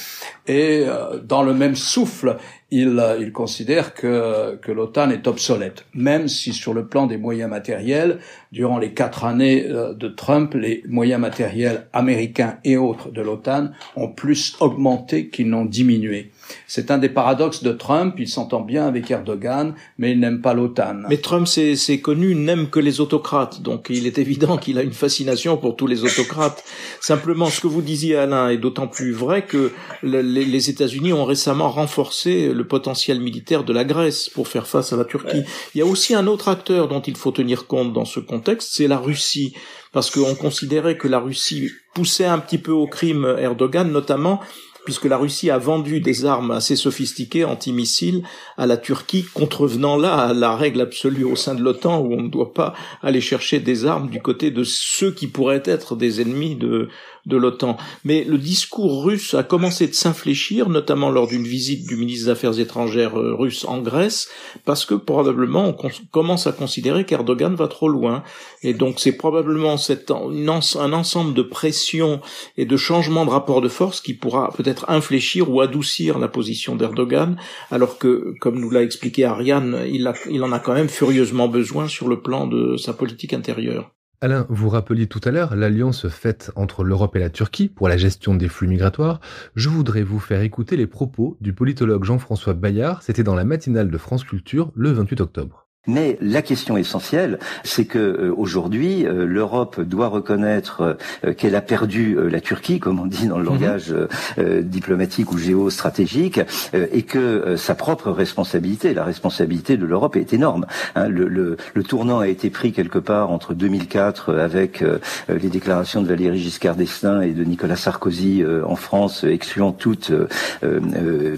et 0.47 0.83
euh, 0.87 1.19
dans 1.19 1.43
le 1.43 1.53
même 1.53 1.75
souffle, 1.75 2.37
il, 2.71 2.97
euh, 2.99 3.17
il 3.19 3.31
considère 3.31 3.93
que, 3.93 4.55
que 4.55 4.71
l'OTAN 4.71 5.11
est 5.11 5.27
obsolète, 5.27 5.85
même 5.93 6.27
si 6.27 6.53
sur 6.53 6.73
le 6.73 6.87
plan 6.87 7.05
des 7.05 7.17
moyens 7.17 7.49
matériels, 7.49 8.19
durant 8.51 8.79
les 8.79 8.93
quatre 8.93 9.25
années 9.25 9.63
de 9.63 10.07
Trump, 10.07 10.55
les 10.55 10.83
moyens 10.87 11.21
matériels 11.21 11.87
américains 11.93 12.57
et 12.63 12.77
autres 12.77 13.11
de 13.11 13.21
l'OTAN 13.21 13.69
ont 13.95 14.09
plus 14.09 14.55
augmenté 14.59 15.29
qu'ils 15.29 15.49
n'ont 15.49 15.65
diminué. 15.65 16.31
C'est 16.67 16.91
un 16.91 16.97
des 16.97 17.09
paradoxes 17.09 17.63
de 17.63 17.71
Trump. 17.71 18.15
Il 18.17 18.27
s'entend 18.27 18.61
bien 18.61 18.85
avec 18.87 19.09
Erdogan, 19.09 19.73
mais 19.97 20.11
il 20.11 20.19
n'aime 20.19 20.41
pas 20.41 20.53
l'OTAN. 20.53 21.01
Mais 21.09 21.17
Trump, 21.17 21.47
c'est 21.47 21.99
connu, 22.01 22.35
n'aime 22.35 22.69
que 22.69 22.79
les 22.79 23.01
autocrates. 23.01 23.61
Donc 23.61 23.87
il 23.89 24.07
est 24.07 24.17
évident 24.17 24.57
qu'il 24.57 24.77
a 24.77 24.83
une 24.83 24.93
fascination 24.93 25.57
pour 25.57 25.75
tous 25.75 25.87
les 25.87 26.03
autocrates. 26.03 26.63
Simplement, 27.01 27.47
ce 27.47 27.61
que 27.61 27.67
vous 27.67 27.81
disiez, 27.81 28.15
Alain, 28.15 28.49
est 28.49 28.57
d'autant 28.57 28.87
plus 28.87 29.11
vrai 29.11 29.43
que 29.43 29.71
les 30.03 30.69
États-Unis 30.69 31.13
ont 31.13 31.25
récemment 31.25 31.69
renforcé 31.69 32.53
le 32.53 32.67
potentiel 32.67 33.19
militaire 33.19 33.63
de 33.63 33.73
la 33.73 33.83
Grèce 33.83 34.29
pour 34.29 34.47
faire 34.47 34.67
face 34.67 34.93
à 34.93 34.97
la 34.97 35.05
Turquie. 35.05 35.43
Il 35.75 35.79
y 35.79 35.81
a 35.81 35.85
aussi 35.85 36.13
un 36.15 36.27
autre 36.27 36.47
acteur 36.47 36.87
dont 36.87 37.01
il 37.01 37.15
faut 37.15 37.31
tenir 37.31 37.67
compte 37.67 37.93
dans 37.93 38.05
ce 38.05 38.19
contexte, 38.19 38.69
c'est 38.73 38.87
la 38.87 38.97
Russie 38.97 39.53
parce 39.91 40.11
qu'on 40.11 40.35
considérait 40.35 40.97
que 40.97 41.07
la 41.07 41.19
Russie 41.19 41.71
poussait 41.95 42.25
un 42.25 42.37
petit 42.37 42.59
peu 42.59 42.71
au 42.71 42.85
crime 42.85 43.35
Erdogan, 43.39 43.91
notamment 43.91 44.39
puisque 44.89 45.05
la 45.05 45.17
Russie 45.17 45.51
a 45.51 45.59
vendu 45.59 45.99
des 45.99 46.25
armes 46.25 46.49
assez 46.49 46.75
sophistiquées 46.75 47.45
antimissiles 47.45 48.23
à 48.57 48.65
la 48.65 48.75
Turquie, 48.75 49.23
contrevenant 49.35 49.97
là 49.97 50.15
à 50.15 50.33
la 50.33 50.55
règle 50.55 50.81
absolue 50.81 51.25
au 51.25 51.35
sein 51.35 51.53
de 51.53 51.61
l'OTAN 51.61 51.99
où 51.99 52.15
on 52.15 52.23
ne 52.23 52.27
doit 52.27 52.55
pas 52.55 52.73
aller 53.03 53.21
chercher 53.21 53.59
des 53.59 53.85
armes 53.85 54.09
du 54.09 54.19
côté 54.19 54.49
de 54.49 54.63
ceux 54.63 55.11
qui 55.11 55.27
pourraient 55.27 55.61
être 55.63 55.95
des 55.95 56.21
ennemis 56.21 56.55
de, 56.55 56.89
de 57.25 57.37
l'OTAN. 57.37 57.77
Mais 58.03 58.23
le 58.23 58.37
discours 58.37 59.03
russe 59.03 59.33
a 59.33 59.43
commencé 59.43 59.87
de 59.87 59.93
s'infléchir, 59.93 60.69
notamment 60.69 61.09
lors 61.09 61.27
d'une 61.27 61.43
visite 61.43 61.87
du 61.87 61.95
ministre 61.95 62.25
des 62.25 62.31
Affaires 62.31 62.59
étrangères 62.59 63.17
euh, 63.17 63.35
russe 63.35 63.65
en 63.65 63.79
Grèce, 63.79 64.29
parce 64.65 64.85
que 64.85 64.95
probablement 64.95 65.67
on 65.67 65.89
commence 66.11 66.47
à 66.47 66.51
considérer 66.51 67.05
qu'Erdogan 67.05 67.55
va 67.55 67.67
trop 67.67 67.87
loin. 67.87 68.23
Et 68.63 68.73
donc 68.73 68.99
c'est 68.99 69.13
probablement 69.13 69.77
cet, 69.77 70.11
un 70.11 70.93
ensemble 70.93 71.33
de 71.33 71.41
pressions 71.41 72.21
et 72.57 72.65
de 72.65 72.77
changements 72.77 73.25
de 73.25 73.31
rapport 73.31 73.61
de 73.61 73.69
force 73.69 74.01
qui 74.01 74.13
pourra 74.13 74.51
peut-être 74.51 74.78
infléchir 74.87 75.49
ou 75.49 75.61
adoucir 75.61 76.19
la 76.19 76.27
position 76.27 76.75
d'Erdogan, 76.75 77.37
alors 77.71 77.97
que, 77.97 78.33
comme 78.39 78.59
nous 78.59 78.69
l'a 78.69 78.83
expliqué 78.83 79.25
Ariane, 79.25 79.83
il, 79.87 80.11
il 80.29 80.43
en 80.43 80.51
a 80.51 80.59
quand 80.59 80.73
même 80.73 80.89
furieusement 80.89 81.47
besoin 81.47 81.87
sur 81.87 82.07
le 82.07 82.21
plan 82.21 82.47
de 82.47 82.77
sa 82.77 82.93
politique 82.93 83.33
intérieure. 83.33 83.91
Alain, 84.21 84.45
vous 84.49 84.67
rappeliez 84.67 85.07
tout 85.07 85.21
à 85.23 85.31
l'heure 85.31 85.55
l'alliance 85.55 86.09
faite 86.09 86.51
entre 86.57 86.83
l'Europe 86.83 87.15
et 87.15 87.19
la 87.19 87.29
Turquie 87.29 87.69
pour 87.69 87.87
la 87.87 87.95
gestion 87.95 88.35
des 88.35 88.49
flux 88.49 88.67
migratoires. 88.67 89.21
Je 89.55 89.69
voudrais 89.69 90.03
vous 90.03 90.19
faire 90.19 90.41
écouter 90.41 90.75
les 90.75 90.87
propos 90.87 91.37
du 91.39 91.53
politologue 91.53 92.03
Jean-François 92.03 92.53
Bayard, 92.53 93.01
c'était 93.01 93.23
dans 93.23 93.35
la 93.35 93.45
matinale 93.45 93.89
de 93.89 93.97
France 93.97 94.25
Culture 94.25 94.73
le 94.75 94.91
28 94.91 95.21
octobre. 95.21 95.68
Mais 95.87 96.17
la 96.21 96.41
question 96.41 96.75
essentielle, 96.75 97.39
c'est 97.63 97.85
que 97.85 97.97
euh, 97.99 98.33
aujourd'hui, 98.35 99.07
euh, 99.07 99.25
l'Europe 99.25 99.79
doit 99.79 100.07
reconnaître 100.07 100.97
euh, 101.23 101.33
qu'elle 101.33 101.55
a 101.55 101.61
perdu 101.61 102.17
la 102.29 102.41
Turquie, 102.41 102.79
comme 102.79 102.99
on 102.99 103.05
dit 103.05 103.27
dans 103.27 103.37
le 103.37 103.43
mhm. 103.43 103.49
langage 103.49 103.95
diplomatique 104.37 105.31
ou 105.31 105.37
géostratégique, 105.37 106.41
et 106.73 107.03
que 107.03 107.55
sa 107.55 107.75
propre 107.75 108.11
responsabilité, 108.11 108.93
la 108.93 109.03
responsabilité 109.03 109.77
de 109.77 109.85
l'Europe 109.85 110.15
est 110.15 110.33
énorme. 110.33 110.65
Hein. 110.95 111.07
le, 111.07 111.27
le, 111.27 111.57
le, 111.73 111.83
tournant 111.83 112.19
a 112.19 112.27
été 112.27 112.49
pris 112.49 112.71
quelque 112.71 112.99
part 112.99 113.31
entre 113.31 113.53
2004 113.53 114.35
avec 114.35 114.83
les 115.29 115.49
déclarations 115.49 116.01
de 116.01 116.07
Valéry 116.07 116.39
Giscard 116.39 116.75
d'Estaing 116.75 117.21
et 117.21 117.31
de 117.31 117.43
Nicolas 117.43 117.75
Sarkozy 117.75 118.43
en 118.65 118.75
France, 118.75 119.23
excluant 119.23 119.71
toute 119.71 120.11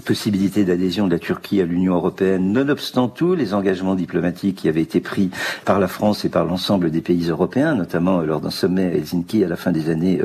possibilité 0.04 0.64
d'adhésion 0.64 1.06
de 1.06 1.12
la 1.12 1.18
Turquie 1.18 1.60
à 1.60 1.64
l'Union 1.64 1.94
européenne, 1.94 2.52
nonobstant 2.52 3.08
tous 3.08 3.34
les 3.34 3.54
engagements 3.54 3.94
diplomatiques 3.94 4.31
qui 4.32 4.68
avait 4.68 4.82
été 4.82 5.00
pris 5.00 5.30
par 5.64 5.78
la 5.78 5.88
France 5.88 6.24
et 6.24 6.28
par 6.28 6.44
l'ensemble 6.44 6.90
des 6.90 7.00
pays 7.00 7.28
européens, 7.28 7.74
notamment 7.74 8.20
lors 8.20 8.40
d'un 8.40 8.50
sommet 8.50 8.86
à 8.86 8.94
Helsinki 8.94 9.44
à 9.44 9.48
la 9.48 9.56
fin 9.56 9.72
des 9.72 9.90
années 9.90 10.20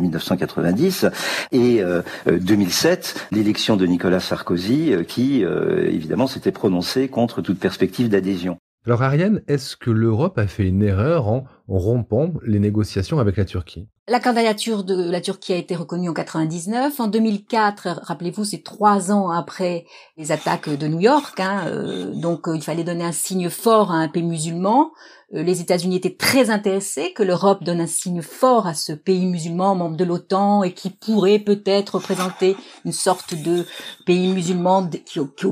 1990, 0.00 1.04
euh, 1.04 1.10
euh, 1.54 2.02
et 2.26 2.38
2007, 2.38 3.14
euh, 3.16 3.36
l'élection 3.36 3.76
de 3.76 3.86
Nicolas 3.86 4.20
Sarkozy, 4.20 4.92
qui 5.06 5.42
évidemment 5.42 6.26
s'était 6.26 6.52
prononcé 6.52 7.08
contre 7.08 7.42
toute 7.42 7.58
perspective 7.58 8.08
d'adhésion. 8.08 8.58
Alors 8.86 9.02
Ariane, 9.02 9.40
est-ce 9.48 9.76
que 9.76 9.90
l'Europe 9.90 10.38
a 10.38 10.46
fait 10.46 10.68
une 10.68 10.82
erreur 10.82 11.28
en 11.28 11.44
rompant 11.68 12.34
les 12.44 12.58
négociations 12.58 13.18
avec 13.18 13.36
la 13.36 13.44
Turquie? 13.44 13.88
La 14.06 14.20
candidature 14.20 14.84
de 14.84 15.10
la 15.10 15.22
Turquie 15.22 15.54
a 15.54 15.56
été 15.56 15.74
reconnue 15.74 16.10
en 16.10 16.12
99. 16.12 17.00
En 17.00 17.06
2004, 17.06 18.00
rappelez-vous, 18.02 18.44
c'est 18.44 18.62
trois 18.62 19.10
ans 19.10 19.30
après 19.30 19.86
les 20.18 20.30
attaques 20.30 20.68
de 20.68 20.86
New 20.86 21.00
York. 21.00 21.40
Hein, 21.40 21.68
euh, 21.68 22.12
donc, 22.12 22.46
euh, 22.46 22.54
il 22.54 22.62
fallait 22.62 22.84
donner 22.84 23.04
un 23.04 23.12
signe 23.12 23.48
fort 23.48 23.92
à 23.92 23.94
un 23.94 24.08
pays 24.08 24.22
musulman. 24.22 24.92
Euh, 25.32 25.42
les 25.42 25.62
États-Unis 25.62 25.96
étaient 25.96 26.18
très 26.18 26.50
intéressés 26.50 27.14
que 27.14 27.22
l'Europe 27.22 27.64
donne 27.64 27.80
un 27.80 27.86
signe 27.86 28.20
fort 28.20 28.66
à 28.66 28.74
ce 28.74 28.92
pays 28.92 29.24
musulman, 29.24 29.74
membre 29.74 29.96
de 29.96 30.04
l'OTAN, 30.04 30.64
et 30.64 30.74
qui 30.74 30.90
pourrait 30.90 31.38
peut-être 31.38 31.94
représenter 31.94 32.58
une 32.84 32.92
sorte 32.92 33.34
de 33.34 33.64
pays 34.04 34.28
musulman 34.34 34.86
qui, 34.90 35.18
qui, 35.34 35.46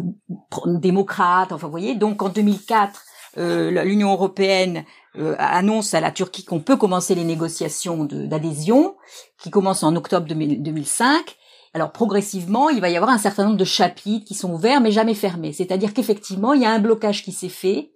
démocrate. 0.67 1.53
Enfin, 1.53 1.69
vous 1.69 1.71
voyez. 1.71 1.95
Donc, 1.95 2.21
en 2.21 2.29
2004, 2.29 3.03
l'Union 3.37 4.13
européenne 4.13 4.85
euh, 5.19 5.35
annonce 5.39 5.93
à 5.93 6.01
la 6.01 6.11
Turquie 6.11 6.45
qu'on 6.45 6.61
peut 6.61 6.77
commencer 6.77 7.15
les 7.15 7.25
négociations 7.25 8.05
d'adhésion, 8.05 8.97
qui 9.43 9.51
commencent 9.51 9.83
en 9.83 9.95
octobre 9.95 10.27
2005. 10.27 11.37
Alors 11.75 11.93
progressivement, 11.93 12.71
il 12.71 12.81
va 12.81 12.89
y 12.89 12.97
avoir 12.97 13.11
un 13.11 13.19
certain 13.19 13.45
nombre 13.45 13.59
de 13.59 13.65
chapitres 13.65 14.27
qui 14.27 14.35
sont 14.35 14.53
ouverts 14.53 14.81
mais 14.81 14.91
jamais 14.91 15.15
fermés. 15.15 15.53
C'est-à-dire 15.53 15.93
qu'effectivement, 15.93 16.55
il 16.55 16.63
y 16.63 16.67
a 16.67 16.71
un 16.71 16.79
blocage 16.79 17.23
qui 17.23 17.33
s'est 17.33 17.51
fait, 17.51 17.93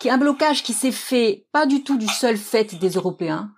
qui 0.00 0.08
est 0.08 0.10
un 0.10 0.18
blocage 0.18 0.62
qui 0.62 0.74
s'est 0.74 0.92
fait 0.92 1.46
pas 1.52 1.64
du 1.64 1.82
tout 1.82 1.96
du 1.96 2.08
seul 2.08 2.36
fait 2.36 2.74
des 2.78 2.90
Européens. 2.90 3.50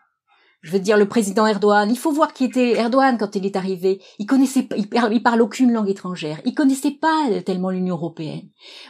Je 0.63 0.73
veux 0.73 0.81
dire, 0.81 0.97
le 0.97 1.09
président 1.09 1.47
Erdogan, 1.47 1.91
il 1.91 1.99
faut 1.99 2.13
voir 2.13 2.35
qui 2.35 2.45
était 2.45 2.77
Erdogan 2.77 3.17
quand 3.19 3.35
il 3.35 3.47
est 3.47 3.57
arrivé. 3.57 4.01
Il 4.19 4.27
connaissait, 4.27 4.69
il, 4.77 4.89
il 5.13 5.23
parle 5.23 5.41
aucune 5.41 5.73
langue 5.73 5.89
étrangère. 5.89 6.41
Il 6.45 6.55
connaissait 6.55 6.91
pas 7.01 7.27
tellement 7.47 7.71
l'Union 7.71 7.97
européenne. 7.97 8.49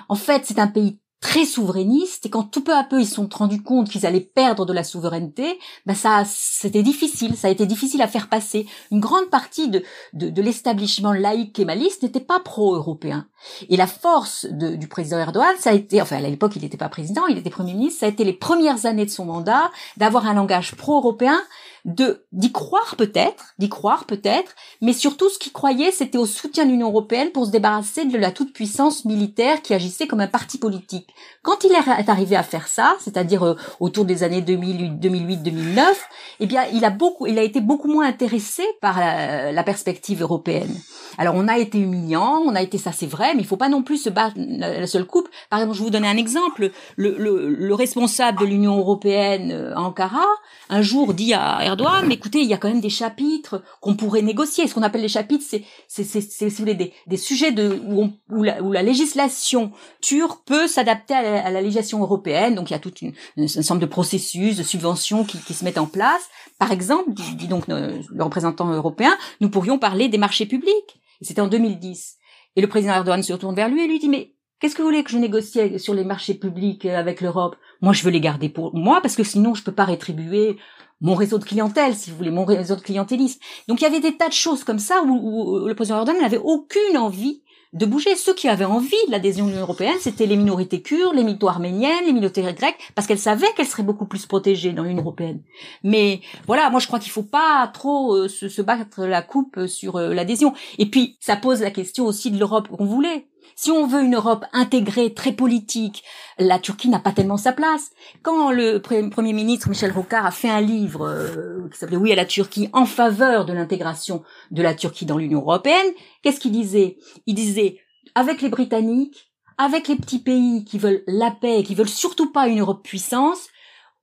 En 0.08 0.16
fait, 0.16 0.42
c'est 0.44 0.58
un 0.58 0.66
pays 0.66 0.98
très 1.20 1.44
souverainiste 1.44 2.24
et 2.26 2.30
quand 2.30 2.44
tout 2.44 2.64
peu 2.64 2.74
à 2.74 2.82
peu 2.82 3.00
ils 3.00 3.06
se 3.06 3.16
sont 3.16 3.28
rendus 3.30 3.62
compte 3.62 3.90
qu'ils 3.90 4.06
allaient 4.06 4.20
perdre 4.20 4.64
de 4.64 4.72
la 4.72 4.84
souveraineté, 4.84 5.58
ben 5.84 5.94
ça 5.94 6.24
c'était 6.26 6.82
difficile, 6.82 7.36
ça 7.36 7.48
a 7.48 7.50
été 7.50 7.66
difficile 7.66 8.00
à 8.00 8.08
faire 8.08 8.28
passer. 8.28 8.66
Une 8.90 9.00
grande 9.00 9.28
partie 9.28 9.68
de, 9.68 9.82
de, 10.14 10.30
de 10.30 10.42
l'établissement 10.42 11.12
laïque 11.12 11.54
kémaliste 11.54 12.02
n'était 12.02 12.20
pas 12.20 12.40
pro-européen. 12.40 13.26
Et 13.68 13.76
la 13.76 13.86
force 13.86 14.46
de, 14.50 14.76
du 14.76 14.88
président 14.88 15.18
Erdogan, 15.18 15.54
ça 15.58 15.70
a 15.70 15.74
été, 15.74 16.00
enfin 16.00 16.16
à 16.16 16.20
l'époque 16.20 16.56
il 16.56 16.62
n'était 16.62 16.78
pas 16.78 16.88
président, 16.88 17.26
il 17.26 17.36
était 17.36 17.50
premier 17.50 17.74
ministre, 17.74 18.00
ça 18.00 18.06
a 18.06 18.08
été 18.08 18.24
les 18.24 18.32
premières 18.32 18.86
années 18.86 19.06
de 19.06 19.10
son 19.10 19.26
mandat 19.26 19.70
d'avoir 19.98 20.26
un 20.26 20.34
langage 20.34 20.74
pro-européen 20.74 21.40
de 21.84 22.24
d'y 22.32 22.52
croire 22.52 22.96
peut-être, 22.96 23.54
d'y 23.58 23.68
croire 23.68 24.04
peut-être, 24.04 24.54
mais 24.80 24.92
surtout 24.92 25.28
ce 25.28 25.38
qu'il 25.38 25.52
croyait, 25.52 25.90
c'était 25.90 26.18
au 26.18 26.26
soutien 26.26 26.64
de 26.64 26.70
l'Union 26.70 26.88
européenne 26.88 27.30
pour 27.30 27.46
se 27.46 27.50
débarrasser 27.50 28.04
de 28.04 28.18
la 28.18 28.30
toute-puissance 28.30 29.04
militaire 29.04 29.62
qui 29.62 29.74
agissait 29.74 30.06
comme 30.06 30.20
un 30.20 30.26
parti 30.26 30.58
politique. 30.58 31.08
Quand 31.42 31.64
il 31.64 31.72
est 31.72 32.08
arrivé 32.08 32.36
à 32.36 32.42
faire 32.42 32.68
ça, 32.68 32.96
c'est-à-dire 33.00 33.44
euh, 33.44 33.56
autour 33.80 34.04
des 34.04 34.22
années 34.22 34.42
2008, 34.42 35.00
2008, 35.00 35.36
2009, 35.38 36.08
eh 36.40 36.46
bien, 36.46 36.64
il 36.72 36.84
a 36.84 36.90
beaucoup, 36.90 37.26
il 37.26 37.38
a 37.38 37.42
été 37.42 37.60
beaucoup 37.60 37.88
moins 37.88 38.06
intéressé 38.06 38.62
par 38.80 38.98
la, 38.98 39.52
la 39.52 39.62
perspective 39.62 40.22
européenne. 40.22 40.74
Alors, 41.18 41.34
on 41.34 41.48
a 41.48 41.58
été 41.58 41.78
humiliant, 41.78 42.42
on 42.44 42.54
a 42.54 42.62
été 42.62 42.78
ça, 42.78 42.92
c'est 42.92 43.06
vrai, 43.06 43.34
mais 43.34 43.40
il 43.40 43.46
faut 43.46 43.56
pas 43.56 43.68
non 43.68 43.82
plus 43.82 43.98
se 43.98 44.10
battre 44.10 44.36
la 44.36 44.86
seule 44.86 45.06
coupe. 45.06 45.28
Par 45.48 45.58
exemple, 45.58 45.74
je 45.76 45.80
vais 45.80 45.86
vous 45.86 45.90
donner 45.90 46.08
un 46.08 46.16
exemple. 46.16 46.70
Le, 46.96 47.16
le, 47.18 47.48
le 47.48 47.74
responsable 47.74 48.40
de 48.40 48.46
l'Union 48.46 48.78
européenne 48.78 49.52
euh, 49.52 49.74
Ankara, 49.76 50.26
un 50.68 50.82
jour 50.82 51.14
dit 51.14 51.34
à 51.34 51.69
Erdogan, 51.70 52.06
mais 52.06 52.14
écoutez, 52.14 52.40
il 52.40 52.48
y 52.48 52.54
a 52.54 52.58
quand 52.58 52.68
même 52.68 52.80
des 52.80 52.90
chapitres 52.90 53.62
qu'on 53.80 53.96
pourrait 53.96 54.22
négocier. 54.22 54.66
Ce 54.66 54.74
qu'on 54.74 54.82
appelle 54.82 55.00
les 55.00 55.08
chapitres, 55.08 55.44
c'est, 55.46 55.64
c'est, 55.88 56.04
c'est, 56.04 56.20
si 56.20 56.48
vous 56.48 56.56
voulez, 56.56 56.74
des, 56.74 56.92
des 57.06 57.16
sujets 57.16 57.52
de, 57.52 57.80
où, 57.86 58.02
on, 58.02 58.12
où, 58.30 58.42
la, 58.42 58.62
où 58.62 58.72
la 58.72 58.82
législation 58.82 59.72
turque 60.00 60.44
peut 60.44 60.66
s'adapter 60.66 61.14
à, 61.14 61.46
à, 61.46 61.50
la 61.50 61.60
législation 61.60 62.00
européenne. 62.00 62.54
Donc, 62.54 62.70
il 62.70 62.74
y 62.74 62.76
a 62.76 62.80
toute 62.80 63.02
une, 63.02 63.12
un 63.36 63.44
ensemble 63.44 63.80
de 63.80 63.86
processus, 63.86 64.56
de 64.56 64.62
subventions 64.62 65.24
qui, 65.24 65.38
qui 65.38 65.54
se 65.54 65.64
mettent 65.64 65.78
en 65.78 65.86
place. 65.86 66.28
Par 66.58 66.72
exemple, 66.72 67.12
dit, 67.12 67.48
donc 67.48 67.66
le 67.68 68.02
représentant 68.18 68.68
européen, 68.70 69.16
nous 69.40 69.50
pourrions 69.50 69.78
parler 69.78 70.08
des 70.08 70.18
marchés 70.18 70.46
publics. 70.46 71.00
C'était 71.22 71.40
en 71.40 71.48
2010. 71.48 72.16
Et 72.56 72.60
le 72.60 72.66
président 72.66 72.94
Erdogan 72.94 73.22
se 73.22 73.32
retourne 73.32 73.54
vers 73.54 73.68
lui 73.68 73.84
et 73.84 73.86
lui 73.86 73.98
dit, 73.98 74.08
mais 74.08 74.34
Qu'est-ce 74.60 74.74
que 74.74 74.82
vous 74.82 74.88
voulez 74.88 75.02
que 75.02 75.10
je 75.10 75.16
négocie 75.16 75.78
sur 75.78 75.94
les 75.94 76.04
marchés 76.04 76.34
publics 76.34 76.84
avec 76.84 77.22
l'Europe? 77.22 77.56
Moi, 77.80 77.94
je 77.94 78.04
veux 78.04 78.10
les 78.10 78.20
garder 78.20 78.50
pour 78.50 78.76
moi 78.76 79.00
parce 79.00 79.16
que 79.16 79.24
sinon, 79.24 79.54
je 79.54 79.62
peux 79.62 79.72
pas 79.72 79.86
rétribuer 79.86 80.58
mon 81.00 81.14
réseau 81.14 81.38
de 81.38 81.44
clientèle, 81.44 81.94
si 81.94 82.10
vous 82.10 82.16
voulez, 82.16 82.30
mon 82.30 82.44
réseau 82.44 82.76
de 82.76 82.80
clientélisme. 82.80 83.40
Donc, 83.68 83.80
il 83.80 83.84
y 83.84 83.86
avait 83.86 84.00
des 84.00 84.16
tas 84.16 84.28
de 84.28 84.34
choses 84.34 84.64
comme 84.64 84.78
ça 84.78 85.02
où, 85.02 85.62
où 85.62 85.66
le 85.66 85.74
président 85.74 85.98
Erdogan 85.98 86.20
n'avait 86.20 86.38
aucune 86.38 86.98
envie 86.98 87.42
de 87.72 87.86
bouger. 87.86 88.16
Ceux 88.16 88.34
qui 88.34 88.48
avaient 88.48 88.64
envie 88.64 88.96
de 89.06 89.12
l'adhésion 89.12 89.44
de 89.44 89.50
l'Union 89.50 89.62
européenne, 89.62 89.96
c'était 90.00 90.26
les 90.26 90.36
minorités 90.36 90.82
kurdes, 90.82 91.14
les 91.14 91.22
minorités 91.22 91.46
arméniennes, 91.46 92.04
les 92.04 92.12
minorités 92.12 92.42
grecques, 92.42 92.78
parce 92.94 93.06
qu'elles 93.06 93.18
savaient 93.18 93.46
qu'elles 93.56 93.66
seraient 93.66 93.82
beaucoup 93.82 94.06
plus 94.06 94.26
protégées 94.26 94.72
dans 94.72 94.82
l'Union 94.82 95.02
européenne. 95.02 95.42
Mais 95.84 96.20
voilà, 96.46 96.70
moi 96.70 96.80
je 96.80 96.86
crois 96.86 96.98
qu'il 96.98 97.12
faut 97.12 97.22
pas 97.22 97.70
trop 97.72 98.14
euh, 98.14 98.28
se, 98.28 98.48
se, 98.48 98.62
battre 98.62 99.04
la 99.04 99.22
coupe 99.22 99.66
sur 99.66 99.96
euh, 99.96 100.12
l'adhésion. 100.12 100.52
Et 100.78 100.86
puis, 100.86 101.16
ça 101.20 101.36
pose 101.36 101.60
la 101.60 101.70
question 101.70 102.06
aussi 102.06 102.30
de 102.30 102.38
l'Europe 102.38 102.68
qu'on 102.68 102.86
voulait. 102.86 103.26
Si 103.62 103.70
on 103.70 103.86
veut 103.86 104.02
une 104.02 104.14
Europe 104.14 104.46
intégrée, 104.54 105.12
très 105.12 105.32
politique, 105.32 106.02
la 106.38 106.58
Turquie 106.58 106.88
n'a 106.88 106.98
pas 106.98 107.12
tellement 107.12 107.36
sa 107.36 107.52
place. 107.52 107.90
Quand 108.22 108.50
le 108.50 108.78
Premier 108.78 109.34
ministre 109.34 109.68
Michel 109.68 109.92
Rocard 109.92 110.24
a 110.24 110.30
fait 110.30 110.48
un 110.48 110.62
livre 110.62 111.06
euh, 111.06 111.68
qui 111.70 111.78
s'appelait 111.78 111.98
Oui 111.98 112.10
à 112.10 112.16
la 112.16 112.24
Turquie 112.24 112.70
en 112.72 112.86
faveur 112.86 113.44
de 113.44 113.52
l'intégration 113.52 114.22
de 114.50 114.62
la 114.62 114.72
Turquie 114.72 115.04
dans 115.04 115.18
l'Union 115.18 115.40
européenne, 115.40 115.92
qu'est-ce 116.22 116.40
qu'il 116.40 116.52
disait? 116.52 116.96
Il 117.26 117.34
disait 117.34 117.76
avec 118.14 118.40
les 118.40 118.48
Britanniques, 118.48 119.30
avec 119.58 119.88
les 119.88 119.96
petits 119.96 120.20
pays 120.20 120.64
qui 120.64 120.78
veulent 120.78 121.02
la 121.06 121.30
paix, 121.30 121.62
qui 121.62 121.74
veulent 121.74 121.86
surtout 121.86 122.32
pas 122.32 122.48
une 122.48 122.60
Europe 122.60 122.82
puissance, 122.82 123.48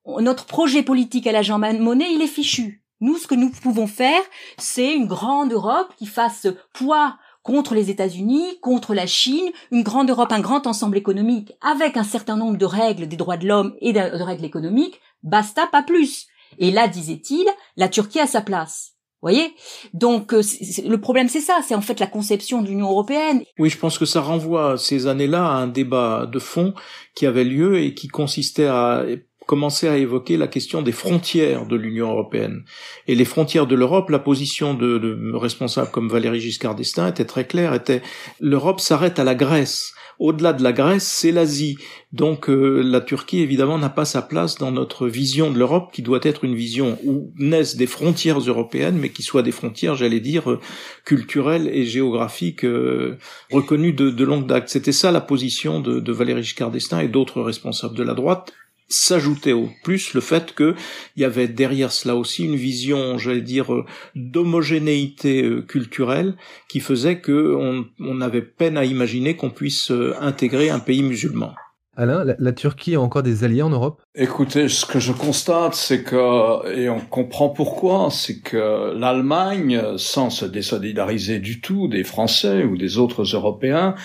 notre 0.05 0.45
projet 0.45 0.83
politique 0.83 1.25
à 1.25 1.31
la 1.31 1.41
Jean 1.41 1.57
Monnet, 1.57 2.13
il 2.13 2.21
est 2.21 2.27
fichu. 2.27 2.83
Nous, 2.99 3.17
ce 3.17 3.25
que 3.25 3.33
nous 3.33 3.49
pouvons 3.49 3.87
faire, 3.87 4.21
c'est 4.59 4.93
une 4.93 5.07
grande 5.07 5.51
Europe 5.51 5.91
qui 5.97 6.05
fasse 6.05 6.45
poids 6.73 7.17
contre 7.47 7.75
les 7.75 7.89
États-Unis, 7.89 8.59
contre 8.61 8.93
la 8.93 9.07
Chine, 9.07 9.49
une 9.71 9.81
grande 9.81 10.09
Europe, 10.09 10.33
un 10.33 10.41
grand 10.41 10.67
ensemble 10.67 10.97
économique 10.97 11.53
avec 11.61 11.95
un 11.95 12.03
certain 12.03 12.35
nombre 12.35 12.57
de 12.57 12.65
règles 12.65 13.07
des 13.07 13.15
droits 13.15 13.37
de 13.37 13.47
l'homme 13.47 13.73
et 13.79 13.93
de 13.93 14.01
règles 14.21 14.43
économiques, 14.43 14.99
basta, 15.23 15.65
pas 15.65 15.81
plus. 15.81 16.27
Et 16.59 16.71
là, 16.71 16.89
disait-il, 16.89 17.45
la 17.77 17.87
Turquie 17.87 18.19
a 18.19 18.27
sa 18.27 18.41
place. 18.41 18.95
voyez? 19.21 19.55
Donc 19.93 20.33
euh, 20.33 20.41
le 20.85 20.97
problème 20.97 21.29
c'est 21.29 21.39
ça, 21.39 21.61
c'est 21.65 21.73
en 21.73 21.79
fait 21.79 22.01
la 22.01 22.07
conception 22.07 22.61
de 22.61 22.67
l'Union 22.67 22.89
européenne. 22.89 23.43
Oui, 23.59 23.69
je 23.69 23.77
pense 23.77 23.97
que 23.97 24.05
ça 24.05 24.19
renvoie 24.19 24.77
ces 24.77 25.07
années-là 25.07 25.45
à 25.45 25.55
un 25.55 25.67
débat 25.67 26.25
de 26.29 26.39
fond 26.39 26.73
qui 27.15 27.25
avait 27.25 27.45
lieu 27.45 27.79
et 27.79 27.93
qui 27.93 28.09
consistait 28.09 28.67
à 28.67 29.05
commençait 29.47 29.87
à 29.87 29.97
évoquer 29.97 30.37
la 30.37 30.47
question 30.47 30.83
des 30.83 30.91
frontières 30.91 31.65
de 31.65 31.75
l'Union 31.75 32.11
européenne. 32.11 32.63
Et 33.07 33.15
les 33.15 33.25
frontières 33.25 33.65
de 33.65 33.75
l'Europe, 33.75 34.11
la 34.11 34.19
position 34.19 34.75
de, 34.75 34.99
de 34.99 35.33
responsables 35.33 35.89
comme 35.89 36.09
Valéry 36.09 36.39
Giscard 36.39 36.75
d'Estaing 36.75 37.07
était 37.07 37.25
très 37.25 37.47
claire, 37.47 37.73
était 37.73 38.03
l'Europe 38.39 38.79
s'arrête 38.79 39.17
à 39.17 39.23
la 39.23 39.33
Grèce. 39.33 39.93
Au-delà 40.19 40.53
de 40.53 40.63
la 40.63 40.73
Grèce, 40.73 41.07
c'est 41.07 41.31
l'Asie. 41.31 41.77
Donc 42.11 42.49
euh, 42.49 42.81
la 42.81 43.01
Turquie, 43.01 43.39
évidemment, 43.39 43.77
n'a 43.77 43.89
pas 43.89 44.05
sa 44.05 44.23
place 44.23 44.57
dans 44.57 44.71
notre 44.71 45.07
vision 45.07 45.51
de 45.51 45.59
l'Europe, 45.59 45.91
qui 45.93 46.01
doit 46.01 46.19
être 46.23 46.43
une 46.43 46.55
vision 46.55 46.97
où 47.05 47.31
naissent 47.37 47.75
des 47.75 47.85
frontières 47.87 48.39
européennes, 48.39 48.97
mais 48.97 49.09
qui 49.09 49.21
soient 49.21 49.43
des 49.43 49.51
frontières, 49.51 49.95
j'allais 49.95 50.19
dire, 50.19 50.49
euh, 50.49 50.59
culturelles 51.05 51.69
et 51.71 51.85
géographiques 51.85 52.65
euh, 52.65 53.17
reconnues 53.51 53.93
de, 53.93 54.09
de 54.09 54.23
longue 54.25 54.47
date. 54.47 54.69
C'était 54.69 54.91
ça 54.91 55.11
la 55.11 55.21
position 55.21 55.79
de, 55.79 55.99
de 55.99 56.11
Valéry 56.11 56.43
Giscard 56.43 56.71
d'Estaing 56.71 57.01
et 57.01 57.07
d'autres 57.07 57.41
responsables 57.41 57.95
de 57.95 58.03
la 58.03 58.15
droite, 58.15 58.53
s'ajoutait 58.89 59.53
au 59.53 59.69
plus 59.83 60.13
le 60.13 60.21
fait 60.21 60.55
qu'il 60.55 60.75
y 61.17 61.25
avait 61.25 61.47
derrière 61.47 61.91
cela 61.91 62.15
aussi 62.15 62.45
une 62.45 62.55
vision, 62.55 63.17
j'allais 63.17 63.41
dire, 63.41 63.73
euh, 63.73 63.85
d'homogénéité 64.15 65.43
euh, 65.43 65.61
culturelle 65.61 66.35
qui 66.69 66.79
faisait 66.79 67.21
qu'on 67.21 67.85
on 67.99 68.21
avait 68.21 68.41
peine 68.41 68.77
à 68.77 68.85
imaginer 68.85 69.35
qu'on 69.35 69.49
puisse 69.49 69.91
euh, 69.91 70.15
intégrer 70.19 70.69
un 70.69 70.79
pays 70.79 71.03
musulman. 71.03 71.53
Alain, 71.99 72.23
la, 72.23 72.35
la, 72.37 72.51
Turquie 72.51 72.93
a 72.93 73.01
encore 73.01 73.23
des 73.23 73.43
alliés 73.43 73.63
en 73.63 73.71
Europe? 73.71 74.03
Écoutez, 74.13 74.69
ce 74.69 74.85
que 74.85 74.99
je 74.99 75.11
constate, 75.11 75.73
c'est 75.73 76.03
que, 76.03 76.71
et 76.77 76.89
on 76.89 76.99
comprend 76.99 77.49
pourquoi, 77.49 78.09
c'est 78.11 78.39
que 78.39 78.93
l'Allemagne, 78.95 79.81
sans 79.97 80.29
se 80.29 80.45
désolidariser 80.45 81.39
du 81.39 81.59
tout 81.59 81.87
des 81.87 82.03
Français 82.03 82.63
ou 82.65 82.77
des 82.77 82.99
autres 82.99 83.23
Européens, 83.23 83.95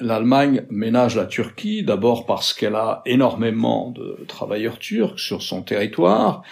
l'Allemagne 0.00 0.62
ménage 0.70 1.16
la 1.16 1.26
Turquie, 1.26 1.82
d'abord 1.82 2.26
parce 2.26 2.52
qu'elle 2.52 2.76
a 2.76 3.02
énormément 3.04 3.90
de 3.90 4.18
travailleurs 4.28 4.78
turcs 4.78 5.18
sur 5.18 5.42
son 5.42 5.62
territoire, 5.62 6.42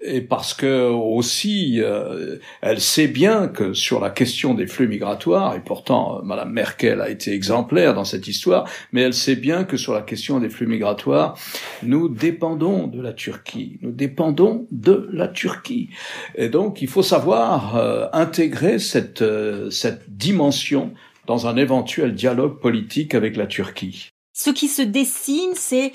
et 0.00 0.20
parce 0.20 0.54
que 0.54 0.88
aussi, 0.88 1.80
euh, 1.80 2.36
elle 2.60 2.80
sait 2.80 3.08
bien 3.08 3.48
que 3.48 3.74
sur 3.74 4.00
la 4.00 4.10
question 4.10 4.54
des 4.54 4.66
flux 4.66 4.88
migratoires, 4.88 5.54
et 5.54 5.60
pourtant 5.60 6.20
Madame 6.22 6.52
Merkel 6.52 7.00
a 7.00 7.10
été 7.10 7.32
exemplaire 7.32 7.94
dans 7.94 8.04
cette 8.04 8.26
histoire, 8.26 8.68
mais 8.92 9.02
elle 9.02 9.14
sait 9.14 9.36
bien 9.36 9.64
que 9.64 9.76
sur 9.76 9.92
la 9.92 10.02
question 10.02 10.40
des 10.40 10.48
flux 10.48 10.66
migratoires, 10.66 11.36
nous 11.82 12.08
dépendons 12.08 12.86
de 12.86 13.00
la 13.00 13.12
Turquie. 13.12 13.78
Nous 13.82 13.92
dépendons 13.92 14.66
de 14.70 15.08
la 15.12 15.28
Turquie. 15.28 15.90
Et 16.36 16.48
donc, 16.48 16.82
il 16.82 16.88
faut 16.88 17.02
savoir 17.02 17.76
euh, 17.76 18.06
intégrer 18.12 18.78
cette, 18.78 19.22
euh, 19.22 19.70
cette 19.70 20.16
dimension 20.16 20.92
dans 21.28 21.46
un 21.46 21.56
éventuel 21.56 22.14
dialogue 22.14 22.58
politique 22.58 23.14
avec 23.14 23.36
la 23.36 23.46
Turquie. 23.46 24.10
Ce 24.32 24.50
qui 24.50 24.66
se 24.66 24.82
dessine, 24.82 25.52
c'est 25.54 25.92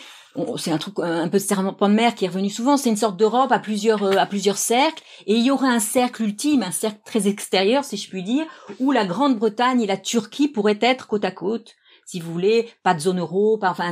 c'est 0.58 0.72
un 0.72 0.80
truc 0.80 0.96
un 0.98 1.28
peu 1.28 1.38
de 1.38 1.44
serpent 1.44 1.90
de 1.90 1.94
mer 1.94 2.16
qui 2.16 2.26
est 2.26 2.28
revenu 2.28 2.50
souvent. 2.50 2.76
C'est 2.76 2.90
une 2.90 2.98
sorte 2.98 3.18
d'Europe 3.18 3.52
à 3.52 3.60
plusieurs 3.60 4.18
à 4.18 4.26
plusieurs 4.26 4.58
cercles, 4.58 5.04
et 5.28 5.36
il 5.36 5.46
y 5.46 5.52
aurait 5.52 5.68
un 5.68 5.80
cercle 5.80 6.24
ultime, 6.24 6.64
un 6.64 6.72
cercle 6.72 7.00
très 7.06 7.28
extérieur, 7.28 7.84
si 7.84 7.98
je 7.98 8.10
puis 8.10 8.24
dire, 8.24 8.46
où 8.80 8.92
la 8.92 9.06
Grande-Bretagne 9.06 9.82
et 9.82 9.88
la 9.88 9.98
Turquie 9.98 10.48
pourraient 10.48 10.80
être 10.82 11.08
côte 11.08 11.26
à 11.26 11.32
côte 11.32 11.76
si 12.06 12.20
vous 12.20 12.32
voulez, 12.34 12.70
pas 12.84 12.94
de 12.94 13.00
zone 13.00 13.20
euro, 13.20 13.58
pas, 13.58 13.72
enfin 13.72 13.92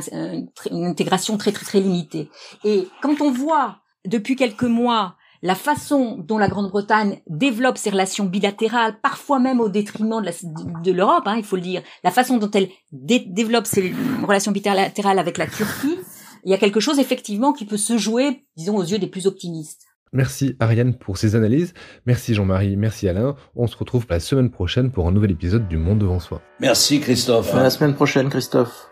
une 0.70 0.84
intégration 0.84 1.38
très 1.38 1.50
très 1.50 1.64
très 1.64 1.80
limitée. 1.80 2.28
Et 2.62 2.88
quand 3.00 3.20
on 3.20 3.30
voit 3.30 3.78
depuis 4.04 4.36
quelques 4.36 4.64
mois 4.64 5.16
la 5.42 5.54
façon 5.54 6.16
dont 6.18 6.38
la 6.38 6.48
Grande-Bretagne 6.48 7.20
développe 7.26 7.76
ses 7.76 7.90
relations 7.90 8.24
bilatérales, 8.24 9.00
parfois 9.02 9.40
même 9.40 9.60
au 9.60 9.68
détriment 9.68 10.22
de 10.22 10.92
l'Europe, 10.92 11.24
hein, 11.26 11.36
il 11.36 11.44
faut 11.44 11.56
le 11.56 11.62
dire, 11.62 11.82
la 12.04 12.10
façon 12.10 12.38
dont 12.38 12.50
elle 12.52 12.68
développe 12.92 13.66
ses 13.66 13.92
relations 14.22 14.52
bilatérales 14.52 15.18
avec 15.18 15.38
la 15.38 15.46
Turquie, 15.46 15.98
il 16.44 16.50
y 16.50 16.54
a 16.54 16.58
quelque 16.58 16.80
chose 16.80 16.98
effectivement 16.98 17.52
qui 17.52 17.64
peut 17.64 17.76
se 17.76 17.98
jouer, 17.98 18.44
disons, 18.56 18.76
aux 18.76 18.84
yeux 18.84 18.98
des 18.98 19.06
plus 19.06 19.26
optimistes. 19.26 19.82
Merci 20.12 20.56
Ariane 20.60 20.94
pour 20.94 21.16
ces 21.16 21.36
analyses. 21.36 21.72
Merci 22.04 22.34
Jean-Marie, 22.34 22.76
merci 22.76 23.08
Alain. 23.08 23.34
On 23.56 23.66
se 23.66 23.76
retrouve 23.76 24.06
la 24.10 24.20
semaine 24.20 24.50
prochaine 24.50 24.90
pour 24.90 25.08
un 25.08 25.12
nouvel 25.12 25.30
épisode 25.30 25.68
du 25.68 25.78
Monde 25.78 26.00
devant 26.00 26.20
soi. 26.20 26.42
Merci 26.60 27.00
Christophe. 27.00 27.54
À 27.54 27.62
la 27.62 27.70
semaine 27.70 27.94
prochaine 27.94 28.28
Christophe. 28.28 28.91